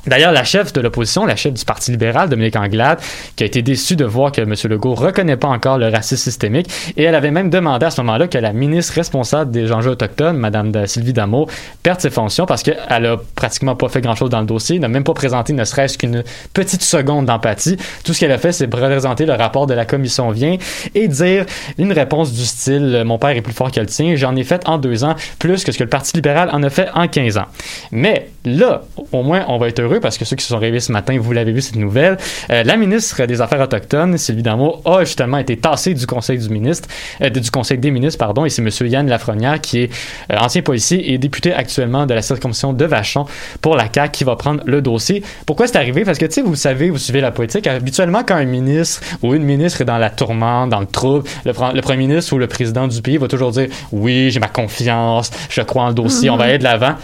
[0.07, 2.99] D'ailleurs, la chef de l'opposition, la chef du Parti libéral, Dominique Anglade,
[3.37, 4.55] qui a été déçue de voir que M.
[4.65, 8.29] Legault reconnaît pas encore le racisme systémique, et elle avait même demandé à ce moment-là
[8.29, 11.49] que la ministre responsable des enjeux autochtones, Mme Sylvie Damour,
[11.83, 15.05] perde ses fonctions parce qu'elle a pratiquement pas fait grand-chose dans le dossier, n'a même
[15.05, 17.77] pas présenté ne serait-ce qu'une petite seconde d'empathie.
[18.05, 20.57] Tout ce qu'elle a fait, c'est présenter le rapport de la commission vient
[20.95, 21.47] et dire
[21.79, 24.67] une réponse du style «Mon père est plus fort que le tien, j'en ai fait
[24.69, 27.39] en deux ans plus que ce que le Parti libéral en a fait en 15
[27.39, 27.47] ans.»
[27.93, 28.82] Mais là,
[29.12, 31.16] au moins, on va être heureux parce que ceux qui se sont réveillés ce matin,
[31.18, 32.16] vous l'avez vu cette nouvelle.
[32.51, 36.49] Euh, la ministre des Affaires autochtones, Sylvie Damour, a justement été tassée du Conseil du
[36.49, 36.88] ministre,
[37.22, 38.68] euh, du Conseil des ministres, pardon, et c'est M.
[38.86, 39.90] Yann Lafrenière qui est
[40.32, 43.26] euh, ancien policier et député actuellement de la circonscription de Vachon
[43.61, 45.22] pour la CAQ qui va prendre le dossier.
[45.47, 46.05] Pourquoi c'est arrivé?
[46.05, 49.34] Parce que, tu sais, vous savez, vous suivez la politique, habituellement, quand un ministre ou
[49.34, 52.47] une ministre est dans la tourmente, dans le trouble, le, le premier ministre ou le
[52.47, 56.30] président du pays va toujours dire oui, j'ai ma confiance, je crois en le dossier,
[56.30, 56.95] on va aller de l'avant.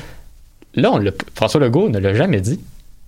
[0.75, 1.03] Là, on
[1.35, 2.61] François Legault ne l'a jamais dit.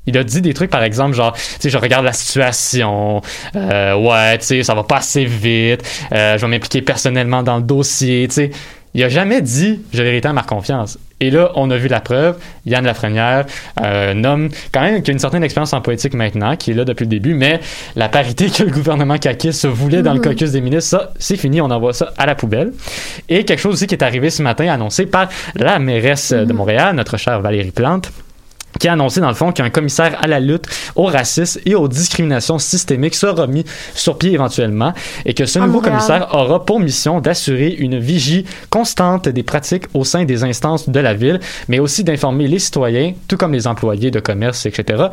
[0.07, 3.23] Il a dit des trucs, par exemple, genre, tu sais, je regarde la situation,
[3.55, 7.57] euh, ouais, tu sais, ça va pas assez vite, euh, je vais m'impliquer personnellement dans
[7.59, 8.51] le dossier, tu sais.
[8.95, 10.99] Il a jamais dit, je réitère ma confiance.
[11.19, 12.37] Et là, on a vu la preuve.
[12.67, 13.47] Yann Lafrenière,
[13.81, 16.75] euh, un homme quand même qui a une certaine expérience en politique maintenant, qui est
[16.75, 17.61] là depuis le début, mais
[17.97, 20.25] la parité que le gouvernement caquiste se voulait dans le Mhm.
[20.25, 22.73] caucus des ministres, ça, c'est fini, on envoie ça à la poubelle.
[23.29, 26.53] Et quelque chose aussi qui est arrivé ce matin, annoncé par la mairesse euh, de
[26.53, 28.11] Montréal, notre chère Valérie Plante,
[28.79, 30.67] qui a annoncé dans le fond qu'un commissaire à la lutte
[30.97, 33.65] au racisme et aux discriminations systémiques sera mis
[33.95, 34.93] sur pied éventuellement
[35.25, 40.05] et que ce nouveau commissaire aura pour mission d'assurer une vigie constante des pratiques au
[40.05, 44.11] sein des instances de la ville, mais aussi d'informer les citoyens, tout comme les employés
[44.11, 45.05] de commerce, etc.,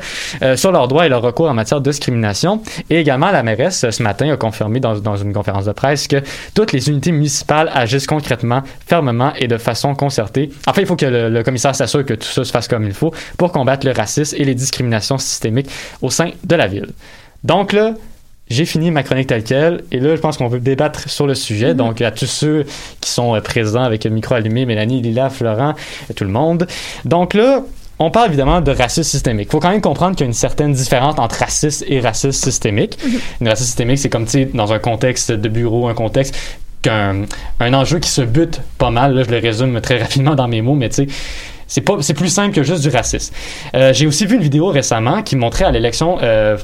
[0.42, 2.62] euh, sur leurs droits et leurs recours en matière de discrimination.
[2.90, 6.22] Et également, la mairesse, ce matin, a confirmé dans, dans une conférence de presse que
[6.54, 10.50] toutes les unités municipales agissent concrètement, fermement et de façon concertée.
[10.68, 12.94] Enfin, il faut que le, le commissaire s'assure que tout ça se fasse comme il
[12.94, 15.70] faut pour combattre le racisme et les discriminations systémiques
[16.02, 16.90] au sein de la ville.
[17.44, 17.94] Donc là,
[18.50, 21.36] j'ai fini ma chronique telle quelle, et là, je pense qu'on peut débattre sur le
[21.36, 21.76] sujet.
[21.76, 22.66] Donc, à tous ceux
[23.00, 25.76] qui sont euh, présents avec le micro allumé, Mélanie, Lila, Florent,
[26.10, 26.66] et tout le monde.
[27.06, 27.62] Donc là,
[28.00, 29.50] on parle évidemment de racisme systémique.
[29.50, 32.32] Il faut quand même comprendre qu'il y a une certaine différence entre racisme et racisme
[32.32, 32.98] systémique.
[33.40, 36.36] Une racisme systémique, c'est comme, tu sais, dans un contexte de bureau, un contexte
[36.82, 37.26] qu'un
[37.60, 40.62] un enjeu qui se bute pas mal, là, je le résume très rapidement dans mes
[40.62, 41.08] mots, mais tu sais,
[41.70, 43.34] c'est pas c'est plus simple que juste du racisme.
[43.76, 46.58] Euh, J'ai aussi vu une vidéo récemment qui montrait à l'élection euh,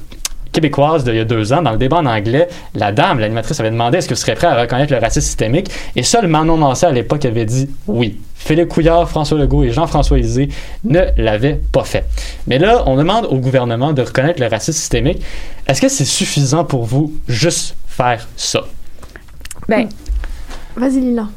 [0.51, 3.71] québécoise d'il y a deux ans, dans le débat en anglais, la dame, l'animatrice, avait
[3.71, 6.85] demandé est-ce que vous serez prêt à reconnaître le racisme systémique et seul Manon Mancé
[6.85, 8.19] à l'époque avait dit oui.
[8.35, 10.49] Philippe Couillard, François Legault et Jean-François Lisée
[10.83, 12.05] ne l'avaient pas fait.
[12.45, 15.21] Mais là, on demande au gouvernement de reconnaître le racisme systémique.
[15.67, 18.61] Est-ce que c'est suffisant pour vous juste faire ça?
[19.67, 19.89] Ben,
[20.75, 21.27] Vas-y, Lila.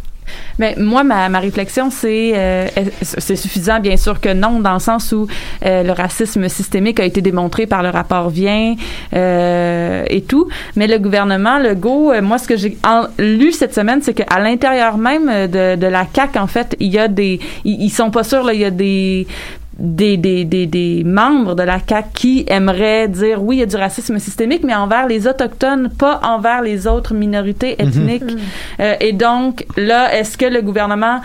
[0.59, 4.75] Mais moi, ma, ma réflexion, c'est euh, est- c'est suffisant, bien sûr que non, dans
[4.75, 5.27] le sens où
[5.65, 8.75] euh, le racisme systémique a été démontré par le rapport Vient
[9.15, 10.49] euh, et tout.
[10.77, 12.77] Mais le gouvernement, le go, euh, moi, ce que j'ai
[13.19, 16.99] lu cette semaine, c'est qu'à l'intérieur même de, de la CAC, en fait, il y
[16.99, 19.27] a des, ils, ils sont pas sûrs, là, il y a des
[19.79, 23.67] des, des, des, des membres de la CAQ qui aimeraient dire oui, il y a
[23.67, 27.87] du racisme systémique, mais envers les autochtones, pas envers les autres minorités Mhm.
[27.87, 28.37] ethniques.
[28.81, 31.21] Euh, et donc, là, est-ce que le gouvernement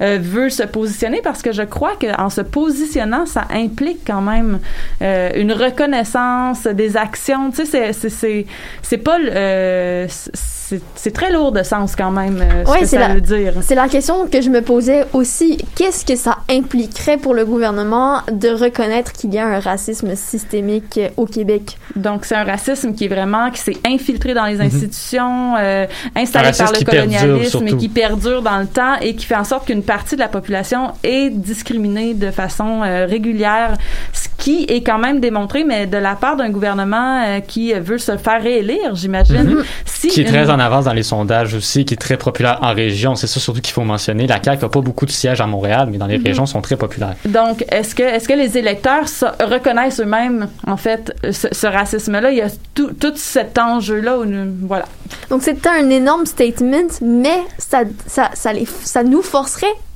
[0.00, 1.20] euh, veut se positionner?
[1.22, 4.58] Parce que je crois qu'en se positionnant, ça implique quand même
[5.02, 7.50] euh, une reconnaissance des actions.
[7.50, 8.46] Tu sais, c'est- c'est- c'est
[8.82, 9.18] c'est pas...
[9.18, 12.98] le- euh, c'est c'est très lourd de sens quand même, euh, ce Ouais, que ça
[12.98, 13.54] la- veut dire.
[13.62, 15.56] C'est la question que je me posais aussi.
[15.74, 17.97] Qu'est-ce que ça impliquerait pour le gouvernement
[18.30, 21.78] de reconnaître qu'il y a un racisme systémique euh, au Québec?
[21.96, 26.50] Donc, c'est un racisme qui est vraiment, qui s'est infiltré dans les institutions, euh, installé
[26.56, 29.82] par le colonialisme et qui perdure dans le temps et qui fait en sorte qu'une
[29.82, 33.76] partie de la population est discriminée de façon euh, régulière,
[34.12, 37.98] ce qui est quand même démontré, mais de la part d'un gouvernement euh, qui veut
[37.98, 39.42] se faire réélire, j'imagine.
[39.42, 39.64] Mhm.
[39.84, 42.58] Si qui est très une- en avance dans les sondages aussi, qui est très populaire
[42.62, 43.16] en région.
[43.16, 44.26] C'est ça surtout qu'il faut mentionner.
[44.28, 46.24] La CAQ n'a pas beaucoup de sièges à Montréal, mais dans les Mhm.
[46.26, 47.16] régions, sont très populaires.
[47.24, 52.30] Donc, est-ce que, est-ce que les électeurs se- reconnaissent eux-mêmes, en fait, ce, ce racisme-là?
[52.30, 54.18] Il y a tout, tout cet enjeu-là.
[54.18, 54.84] où nous- Voilà.
[55.30, 59.87] Donc, c'était un énorme statement, mais ça, ça, ça, les, ça nous forcerait mm,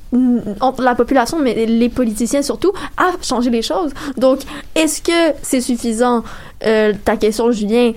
[0.59, 3.91] entre la population, mais les politiciens surtout, à changer les choses.
[4.17, 4.39] Donc,
[4.75, 6.23] est-ce que c'est suffisant?
[6.65, 7.93] Euh, ta question, Julien,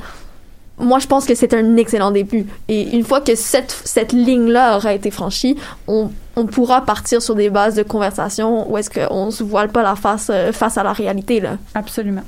[0.78, 2.46] moi, je pense que c'est un excellent début.
[2.68, 5.56] Et une fois que cette, cette ligne-là aura été franchie,
[5.86, 9.82] on, on pourra partir sur des bases de conversation où est-ce qu'on se voile pas
[9.82, 11.56] la face euh, face à la réalité, là.
[11.74, 12.22] Absolument.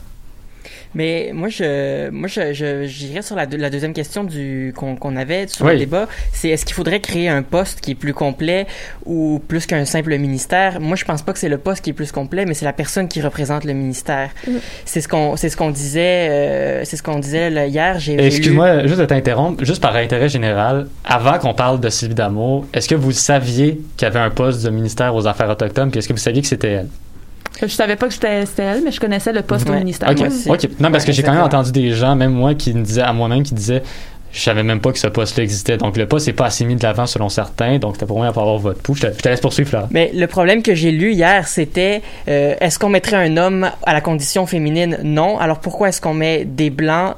[0.95, 4.97] Mais moi, je, moi, je, je, j'irais sur la, deux- la deuxième question du qu'on,
[4.97, 5.73] qu'on avait sur Oui.
[5.73, 6.09] le débat.
[6.33, 8.67] C'est est-ce qu'il faudrait créer un poste qui est plus complet
[9.05, 10.81] ou plus qu'un simple ministère?
[10.81, 12.73] Moi, je pense pas que c'est le poste qui est plus complet, mais c'est la
[12.73, 14.31] personne qui représente le ministère.
[14.47, 14.53] Mm.
[14.85, 17.99] C'est ce qu'on, c'est ce qu'on disait, euh, c'est ce qu'on disait là, hier.
[17.99, 21.89] J'ai, j'ai lu- Excuse-moi, juste de t'interrompre, juste par intérêt général, avant qu'on parle de
[21.91, 25.51] Sylvie Damour, est-ce que vous saviez qu'il y avait un poste de ministère aux Affaires
[25.51, 26.89] autochtones, puis est-ce que vous saviez que c'était elle?
[27.61, 29.79] Je savais pas que c'était elle, mais je connaissais le poste au Ouais.
[29.81, 30.09] ministère.
[30.11, 30.29] Ok, moi.
[30.57, 30.69] ok.
[30.81, 33.13] Non, parce que j'ai quand même entendu des gens, même moi, qui me disaient à
[33.13, 33.83] moi-même, qui disaient,
[34.33, 35.77] je savais même pas que ce poste-là existait.
[35.77, 37.79] Donc le poste n'est pas assez mis de l'avant selon certains.
[37.79, 38.95] Donc c'était pour moi pour avoir votre pouls.
[38.95, 39.89] Je te, je te laisse poursuivre, Flora.
[39.91, 43.93] Mais le problème que j'ai lu hier, c'était euh, est-ce qu'on mettrait un homme à
[43.93, 44.99] la condition féminine?
[45.03, 45.39] Non.
[45.39, 47.15] Alors pourquoi est-ce qu'on met des blancs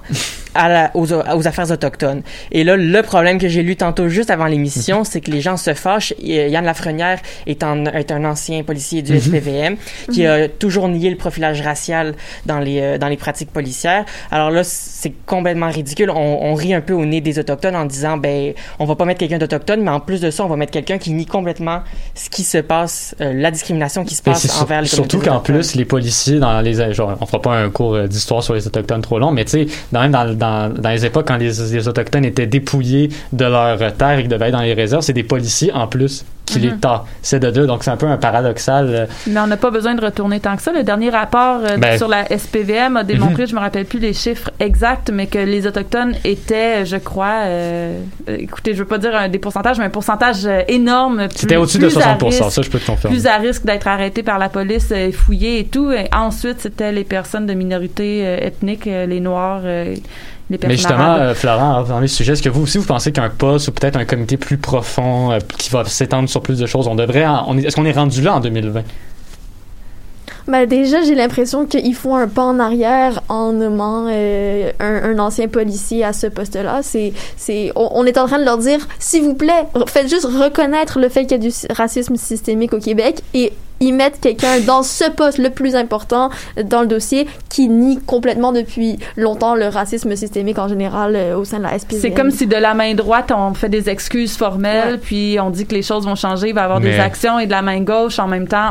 [0.54, 2.22] à la- aux, aux affaires autochtones?
[2.52, 5.56] Et là, le problème que j'ai lu tantôt juste avant l'émission, c'est que les gens
[5.56, 6.12] se fâchent.
[6.22, 9.20] Euh, Yann Lafrenière est, en- est un ancien policier du Mhm.
[9.20, 9.76] SPVM
[10.12, 12.14] qui a toujours nié le profilage racial
[12.46, 14.04] dans les euh, dans les pratiques policières.
[14.30, 16.10] Alors là, c'est complètement ridicule.
[16.10, 19.04] On, on rit un peu au nez des autochtones en disant ben on va pas
[19.04, 21.80] mettre quelqu'un d'autochtone, mais en plus de ça, on va mettre quelqu'un qui nie complètement
[22.14, 25.18] ce qui se passe, euh, la discrimination qui se passe c'est sur- envers les surtout
[25.18, 25.56] qu'en autochtones.
[25.56, 26.92] plus, les policiers, dans les.
[26.94, 29.50] Genre, on fera pas un cours euh, d'histoire sur les Autochtones trop long, mais tu
[29.50, 33.44] sais, dans, même dans, dans, dans les époques quand les, les Autochtones étaient dépouillés de
[33.44, 36.24] leurs euh, terres et qu'ils devaient être dans les réserves, c'est des policiers en plus
[36.46, 36.80] qui les Mhm.
[36.80, 37.66] tassaient de deux.
[37.66, 38.86] Donc c'est un peu un paradoxal.
[38.88, 40.72] euh, Mais on n'a pas besoin de retourner tant que ça.
[40.72, 44.12] Le dernier rapport euh, Ben- sur la SPVM a démontré, je me rappelle plus les
[44.12, 48.98] chiffres exacts, mais que les autochtones étaient, je crois, euh, euh, écoutez, je veux pas
[48.98, 51.28] dire un, des pourcentages, mais un pourcentage euh, énorme.
[51.34, 53.16] C'était au-dessus de plus à 60%, risque- ça je peux te confirmer.
[53.16, 55.90] Plus à risque d'être arrêté par la police, fouillé et tout.
[55.92, 60.76] Et ensuite, c'était les personnes de minorités euh, ethniques, euh, les Noirs, les personnes Mais
[60.76, 63.72] justement, euh, Florent, dans les sujets, est-ce que vous aussi vous pensez qu'un poste ou
[63.72, 67.24] peut-être un comité plus profond euh, qui va s'étendre sur plus de choses, on devrait,
[67.24, 68.82] en- on est- est-ce qu'on est rendu là en 2020
[70.46, 75.48] Ben déjà, j'ai l'impression qu'ils font un pas en arrière en nommant euh, un, ancien
[75.48, 76.80] policier à ce poste-là.
[76.82, 80.98] C'est, c'est, on, est en train de leur dire, s'il vous plaît, faites juste reconnaître
[80.98, 83.52] le fait qu'il y a du racisme systémique au Québec et
[83.82, 86.28] y mettre quelqu'un dans ce poste le plus important
[86.64, 91.46] dans le dossier qui nie complètement depuis longtemps le racisme systémique en général euh, au
[91.46, 92.00] sein de la SPVM.
[92.00, 95.64] C'est comme si de la main droite, on fait des excuses formelles, puis on dit
[95.66, 97.80] que les choses vont changer, il va y avoir des actions, et de la main
[97.80, 98.70] gauche, en même temps,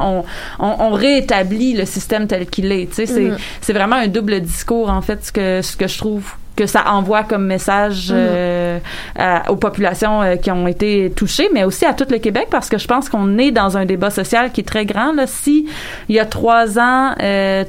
[0.59, 2.87] on, on, on réétablit le système tel qu'il est.
[2.89, 3.37] Tu sais, c'est, Mhm.
[3.61, 6.23] c'est vraiment un double discours, en fait, ce que, ce que je trouve
[6.59, 8.17] que ça envoie comme message Mhm.
[8.19, 8.79] euh,
[9.17, 12.67] à- aux populations euh, qui ont été touchées, mais aussi à tout le Québec, parce
[12.67, 15.13] que je pense qu'on est dans un débat social qui est très grand.
[15.13, 15.25] Là.
[15.25, 15.67] Si
[16.09, 17.63] il y a trois ans, euh,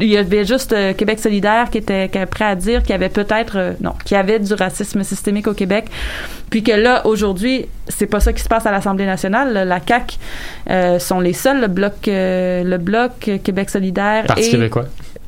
[0.00, 2.94] il y avait juste euh, Québec solidaire qui était, qui prêt à dire qu'il y
[2.94, 5.84] avait peut-être euh, non qu'il y avait du racisme systémique au Québec
[6.50, 9.64] puis que là aujourd'hui c'est pas ça qui se passe à l'Assemblée nationale là.
[9.64, 10.18] la CAC
[10.98, 13.12] sont les seuls le bloc euh, le bloc
[13.44, 14.86] Québec solidaire Parti et québécois.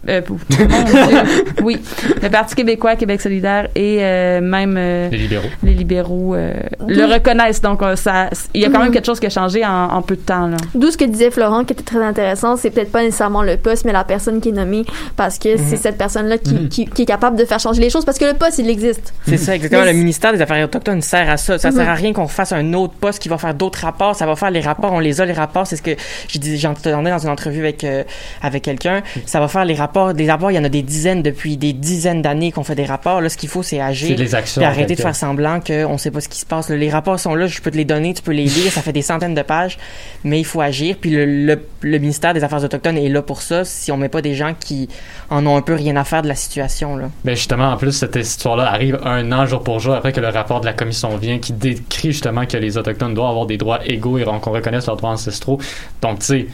[0.08, 0.66] Euh, pour- Dieu,
[1.62, 1.78] oui,
[2.22, 5.48] le Parti québécois, Québec solidaire et euh, même euh, Les libéraux.
[5.62, 6.52] les libéraux euh,
[6.86, 7.60] le reconnaissent.
[7.60, 10.02] Donc, euh, ça, il y a quand même quelque chose qui a changé en, en
[10.02, 10.50] peu de temps.
[10.74, 13.84] D'où ce que disait Florent, qui était très intéressant, c'est peut-être pas nécessairement le poste,
[13.84, 14.84] mais la personne qui est nommée,
[15.16, 16.68] parce que c'est cette personne-là qui, Mhm.
[16.68, 19.12] qui, qui est capable de faire changer les choses, parce que le poste, il existe.
[19.26, 19.82] C'est ça, exactement.
[19.82, 21.58] Mais Le ministère des Affaires autochtones sert à ça.
[21.58, 21.76] Ça Mhm.
[21.76, 24.14] sert à rien qu'on fasse un autre poste qui va faire d'autres rapports.
[24.16, 24.92] Ça va faire les rapports.
[24.92, 25.66] On les a, les rapports.
[25.66, 25.92] C'est ce que
[26.28, 28.02] j'ai dit, j'entendais dans une entrevue avec, euh,
[28.42, 29.02] avec quelqu'un.
[29.26, 29.93] Ça va faire les rapports.
[30.14, 32.84] Des rapports, il y en a des dizaines depuis des dizaines d'années qu'on fait des
[32.84, 33.20] rapports.
[33.20, 34.08] Là, ce qu'il faut, c'est agir.
[34.08, 36.68] C'est les actions, Puis arrêter de faire semblant qu'on sait pas ce qui se passe.
[36.68, 37.46] Les rapports sont là.
[37.46, 38.12] Je peux te les donner.
[38.12, 38.72] Tu peux les lire.
[38.72, 39.78] Ça fait des centaines de pages.
[40.24, 40.96] Mais il faut agir.
[41.00, 43.64] Puis le, le, le ministère des Affaires autochtones est là pour ça.
[43.64, 44.88] Si on met pas des gens qui
[45.30, 47.10] en ont un peu rien à faire de la situation, là.
[47.24, 50.28] Ben justement, en plus, cette histoire-là arrive un an jour pour jour après que le
[50.28, 53.80] rapport de la commission vient qui décrit justement que les Autochtones doivent avoir des droits
[53.86, 55.58] égaux et qu'on reconnaisse leurs droits ancestraux.
[56.02, 56.46] Donc, tu sais,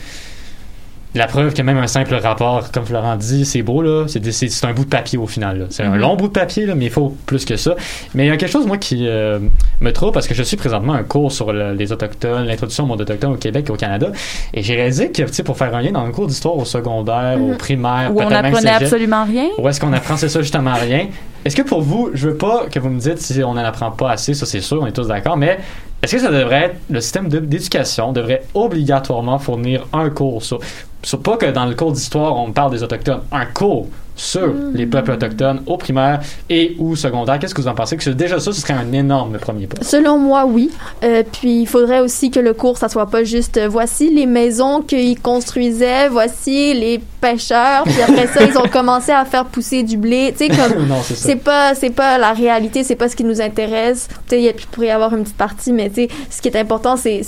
[1.14, 4.04] la preuve que même un simple rapport, comme Florent dit, c'est beau, là.
[4.06, 5.58] C'est des- c'est c'est un bout de papier au final.
[5.58, 5.64] là.
[5.70, 5.96] C'est un Mhm.
[5.98, 7.74] long bout de papier, là, mais il faut plus que ça.
[8.14, 9.38] Mais il y a quelque chose, moi, qui euh,
[9.80, 12.86] me trouve parce que je suis présentement un cours sur le- les Autochtones, l'introduction au
[12.86, 14.12] monde autochtone au Québec et au Canada.
[14.54, 16.64] Et j'ai réalisé que, tu sais, pour faire un lien dans un cours d'histoire au
[16.64, 17.56] secondaire, au Mhm.
[17.56, 19.46] primaire, Où on même apprenait absolument rien?
[19.58, 21.08] où est-ce qu'on apprend, c'est ça, justement rien.
[21.44, 23.90] Est-ce que pour vous, je veux pas que vous me dites si on n'en apprend
[23.90, 25.58] pas assez, ça c'est sûr, on est tous d'accord, mais
[26.02, 30.58] est-ce que ça devrait être, le système d'éducation devrait obligatoirement fournir un cours sur,
[31.02, 33.86] sur pas que dans le cours d'histoire on parle des Autochtones, un cours
[34.16, 37.38] sur les peuples autochtones au primaire et ou secondaire.
[37.38, 37.96] Qu'est-ce que vous en pensez?
[37.96, 39.82] Que déjà ça, ce serait un énorme premier pas.
[39.82, 40.70] Selon moi, oui.
[41.02, 44.26] Euh, puis il faudrait aussi que le cours, ça soit pas juste euh, voici les
[44.26, 49.82] maisons qu'ils construisaient, voici les pêcheurs, puis après ça, ils ont commencé à faire pousser
[49.82, 50.34] du blé.
[50.36, 50.86] Tu sais, comme.
[50.88, 54.08] non, c'est pas, c'est pas la réalité, c'est pas ce qui nous intéresse.
[54.28, 56.56] Tu sais, il pourrait y avoir une petite partie, mais tu sais, ce qui est
[56.56, 57.22] important, c'est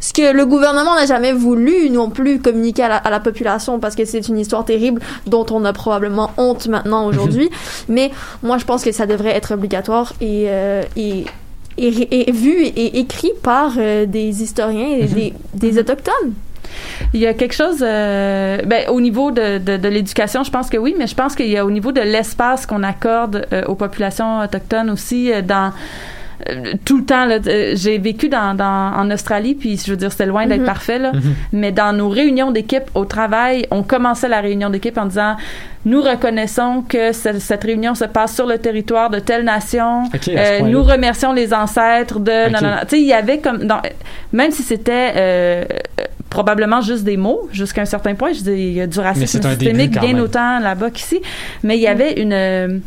[0.00, 3.78] ce que le gouvernement n'a jamais voulu non plus communiquer à la, à la population
[3.80, 7.50] parce que c'est une histoire terrible dont on a probablement honte maintenant aujourd'hui.
[7.88, 8.10] mais
[8.42, 11.24] moi, je pense que ça devrait être obligatoire et, euh, et,
[11.76, 16.34] et, et vu et écrit par euh, des historiens et des, des autochtones.
[17.14, 20.68] Il y a quelque chose, euh, ben, au niveau de, de, de l'éducation, je pense
[20.68, 23.64] que oui, mais je pense qu'il y a au niveau de l'espace qu'on accorde euh,
[23.66, 25.72] aux populations autochtones aussi dans
[26.84, 30.10] tout le temps là, euh, j'ai vécu dans, dans en Australie puis je veux dire
[30.12, 30.66] c'était loin d'être Mhm.
[30.66, 31.34] parfait là Mhm.
[31.52, 35.36] mais dans nos réunions d'équipe au travail on commençait la réunion d'équipe en disant
[35.84, 40.60] nous reconnaissons que ce- cette réunion se passe sur le territoire de telle nation Euh,
[40.60, 42.76] nous remercions les ancêtres de non, non, non.
[42.82, 43.80] tu sais il y avait comme dans,
[44.32, 45.64] même si c'était euh,
[46.00, 49.00] euh, probablement juste des mots jusqu'à un certain point je dis il y a du
[49.00, 51.20] racisme systémique bien autant là-bas qu'ici
[51.62, 52.78] mais il y avait une euh,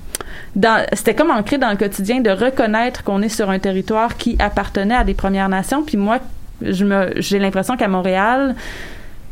[0.94, 4.96] c'était comme ancré dans le quotidien de reconnaître qu'on est sur un territoire qui appartenait
[4.96, 6.20] à des Premières Nations puis moi
[6.62, 8.56] je me j'ai l'impression qu'à Montréal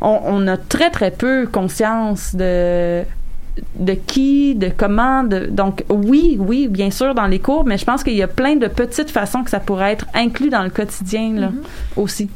[0.02, 3.04] on, on a très très peu conscience de
[3.76, 7.86] de qui, de comment, de donc oui, oui, bien sûr dans les cours, mais je
[7.86, 10.70] pense qu'il y a plein de petites façons que ça pourrait être inclus dans le
[10.70, 11.52] quotidien là,
[11.96, 12.30] aussi.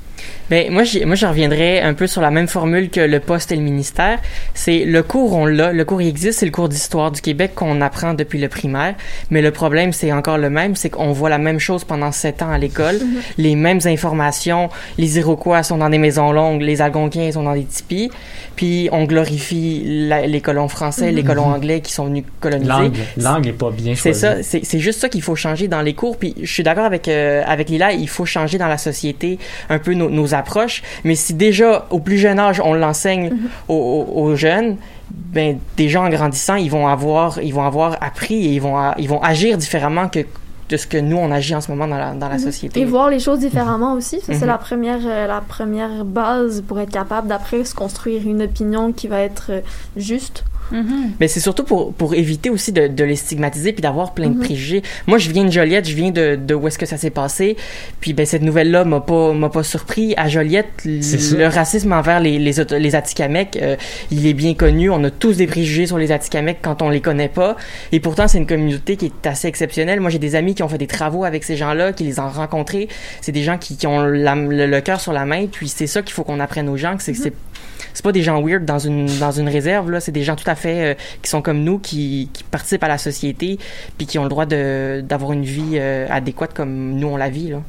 [0.49, 3.55] Ben, moi, moi, je reviendrais un peu sur la même formule que le poste et
[3.55, 4.19] le ministère.
[4.53, 5.71] C'est le cours, on l'a.
[5.71, 6.39] Le cours, il existe.
[6.39, 8.95] C'est le cours d'histoire du Québec qu'on apprend depuis le primaire.
[9.31, 10.75] Mais le problème, c'est encore le même.
[10.75, 12.99] C'est qu'on voit la même chose pendant sept ans à l'école.
[13.37, 14.69] Les mêmes informations.
[14.97, 16.61] Les Iroquois sont dans des maisons longues.
[16.61, 18.11] Les Algonquins sont dans des tipis.
[18.55, 21.27] Puis, on glorifie la- les colons français, les Mhm.
[21.27, 22.69] colons anglais qui sont venus coloniser.
[22.69, 24.19] Langue, langue est pas bien C'est choisie.
[24.19, 26.17] ça, c'est c'est juste ça qu'il faut changer dans les cours.
[26.17, 29.39] Puis je suis d'accord avec euh, avec Lila, il faut changer dans la société
[29.69, 30.81] un peu nos, nos approches.
[31.03, 33.31] Mais si déjà au plus jeune âge on l'enseigne
[33.67, 34.77] aux, aux- aux jeunes,
[35.11, 38.95] ben déjà en grandissant ils vont avoir ils vont avoir appris et ils vont a-
[38.97, 40.19] ils vont agir différemment que
[40.69, 42.79] de ce que nous on agit en ce moment dans la dans la société.
[42.79, 44.19] Et voir les choses différemment aussi.
[44.21, 44.47] Ça, c'est Mhm.
[44.47, 49.07] la première, euh, la première base pour être capable d'après se construire une opinion qui
[49.07, 49.61] va être euh,
[50.73, 51.13] juste.
[51.19, 54.33] Mais c'est surtout pour, pour éviter aussi de, de les stigmatiser puis d'avoir plein de
[54.35, 54.39] Mhm.
[54.43, 54.81] préjugés.
[55.07, 57.55] Moi, je viens de Joliette, je viens de, de où est-ce que ça s'est passé.
[58.01, 60.13] Puis ben cette nouvelle-là m'a pas m'a pas surpris.
[60.17, 63.75] À Joliette, le racisme envers les les, Auto- les Atikamekw, euh,
[64.11, 64.89] il est bien connu.
[64.89, 67.55] On a tous des préjugés sur les Atikamekw quand on les connaît pas.
[67.91, 69.99] Et pourtant, c'est une communauté qui est assez exceptionnelle.
[69.99, 72.29] Moi, j'ai des amis qui ont fait des travaux avec ces gens-là, qui les ont
[72.29, 72.87] rencontrés.
[73.21, 75.45] C'est des gens qui, qui ont la- le, le cœur sur la main.
[75.51, 77.17] Puis c'est ça qu'il faut qu'on apprenne aux gens, que c'est que
[77.93, 80.49] c'est pas des gens weird dans une dans une réserve là, c'est des gens tout
[80.49, 83.59] à fait euh, qui sont comme nous qui, qui participent à la société
[83.97, 87.29] puis qui ont le droit de d'avoir une vie euh, adéquate comme nous on la
[87.29, 87.61] vit là.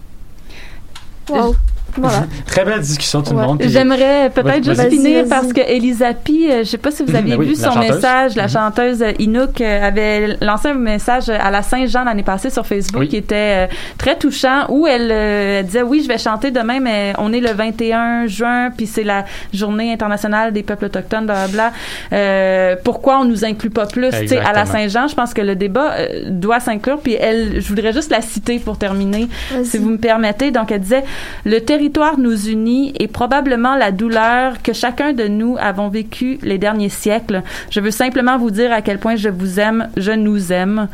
[1.96, 2.26] Voilà.
[2.46, 3.40] Très belle discussion, tout Ouais.
[3.42, 3.62] le monde.
[3.64, 7.32] J'aimerais peut-être juste finir parce que Elisa Pi, euh, je sais pas si vous aviez
[7.36, 7.90] Ben oui, vu la son chanteuse.
[7.96, 8.48] message, la Mhm.
[8.48, 13.08] chanteuse Inouk euh, avait lancé un message à la Saint-Jean l'année passée sur Facebook Oui.
[13.08, 17.12] qui était euh, très touchant où elle, elle disait oui, je vais chanter demain mais
[17.18, 21.72] on est le 21 juin puis c'est la journée internationale des peuples autochtones blablabla.
[22.12, 24.64] Euh, pourquoi on nous inclut pas plus tu sais à la.
[24.66, 25.08] Saint-Jean?
[25.08, 28.58] Je pense que le débat euh, doit s'inclure puis elle je voudrais juste la citer
[28.58, 29.28] pour terminer
[29.64, 30.50] si vous me permettez.
[30.50, 31.04] Donc, elle disait,
[31.44, 31.83] le territoire
[32.18, 37.42] nous unit et probablement la douleur que chacun de nous avons vécu les derniers siècles.
[37.70, 40.88] Je veux simplement vous dire à quel point je vous aime, je nous aime.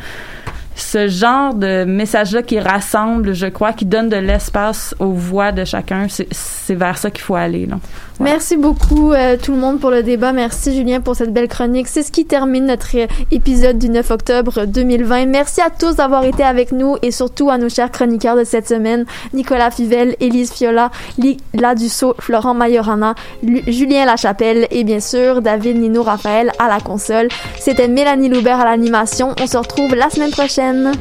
[0.76, 5.64] Ce genre de message-là qui rassemble, je crois, qui donne de l'espace aux voix de
[5.64, 7.66] chacun, c'est- c'est vers ça qu'il faut aller.
[7.66, 7.78] Là.
[8.20, 10.32] Merci beaucoup euh, tout le monde pour le débat.
[10.32, 11.88] Merci Julien pour cette belle chronique.
[11.88, 15.24] C'est ce qui termine notre euh, épisode du 9 octobre 2020.
[15.24, 18.68] Merci à tous d'avoir été avec nous et surtout à nos chers chroniqueurs de cette
[18.68, 23.14] semaine, Nicolas Fivel, Élise Fiola, Lila Dussault, Florent Majorana,
[23.66, 27.28] Julien Lachapelle et bien sûr David Nino Raphaël à la console.
[27.58, 29.34] C'était Mélanie Loubert à l'animation.
[29.40, 30.92] On se retrouve la semaine prochaine.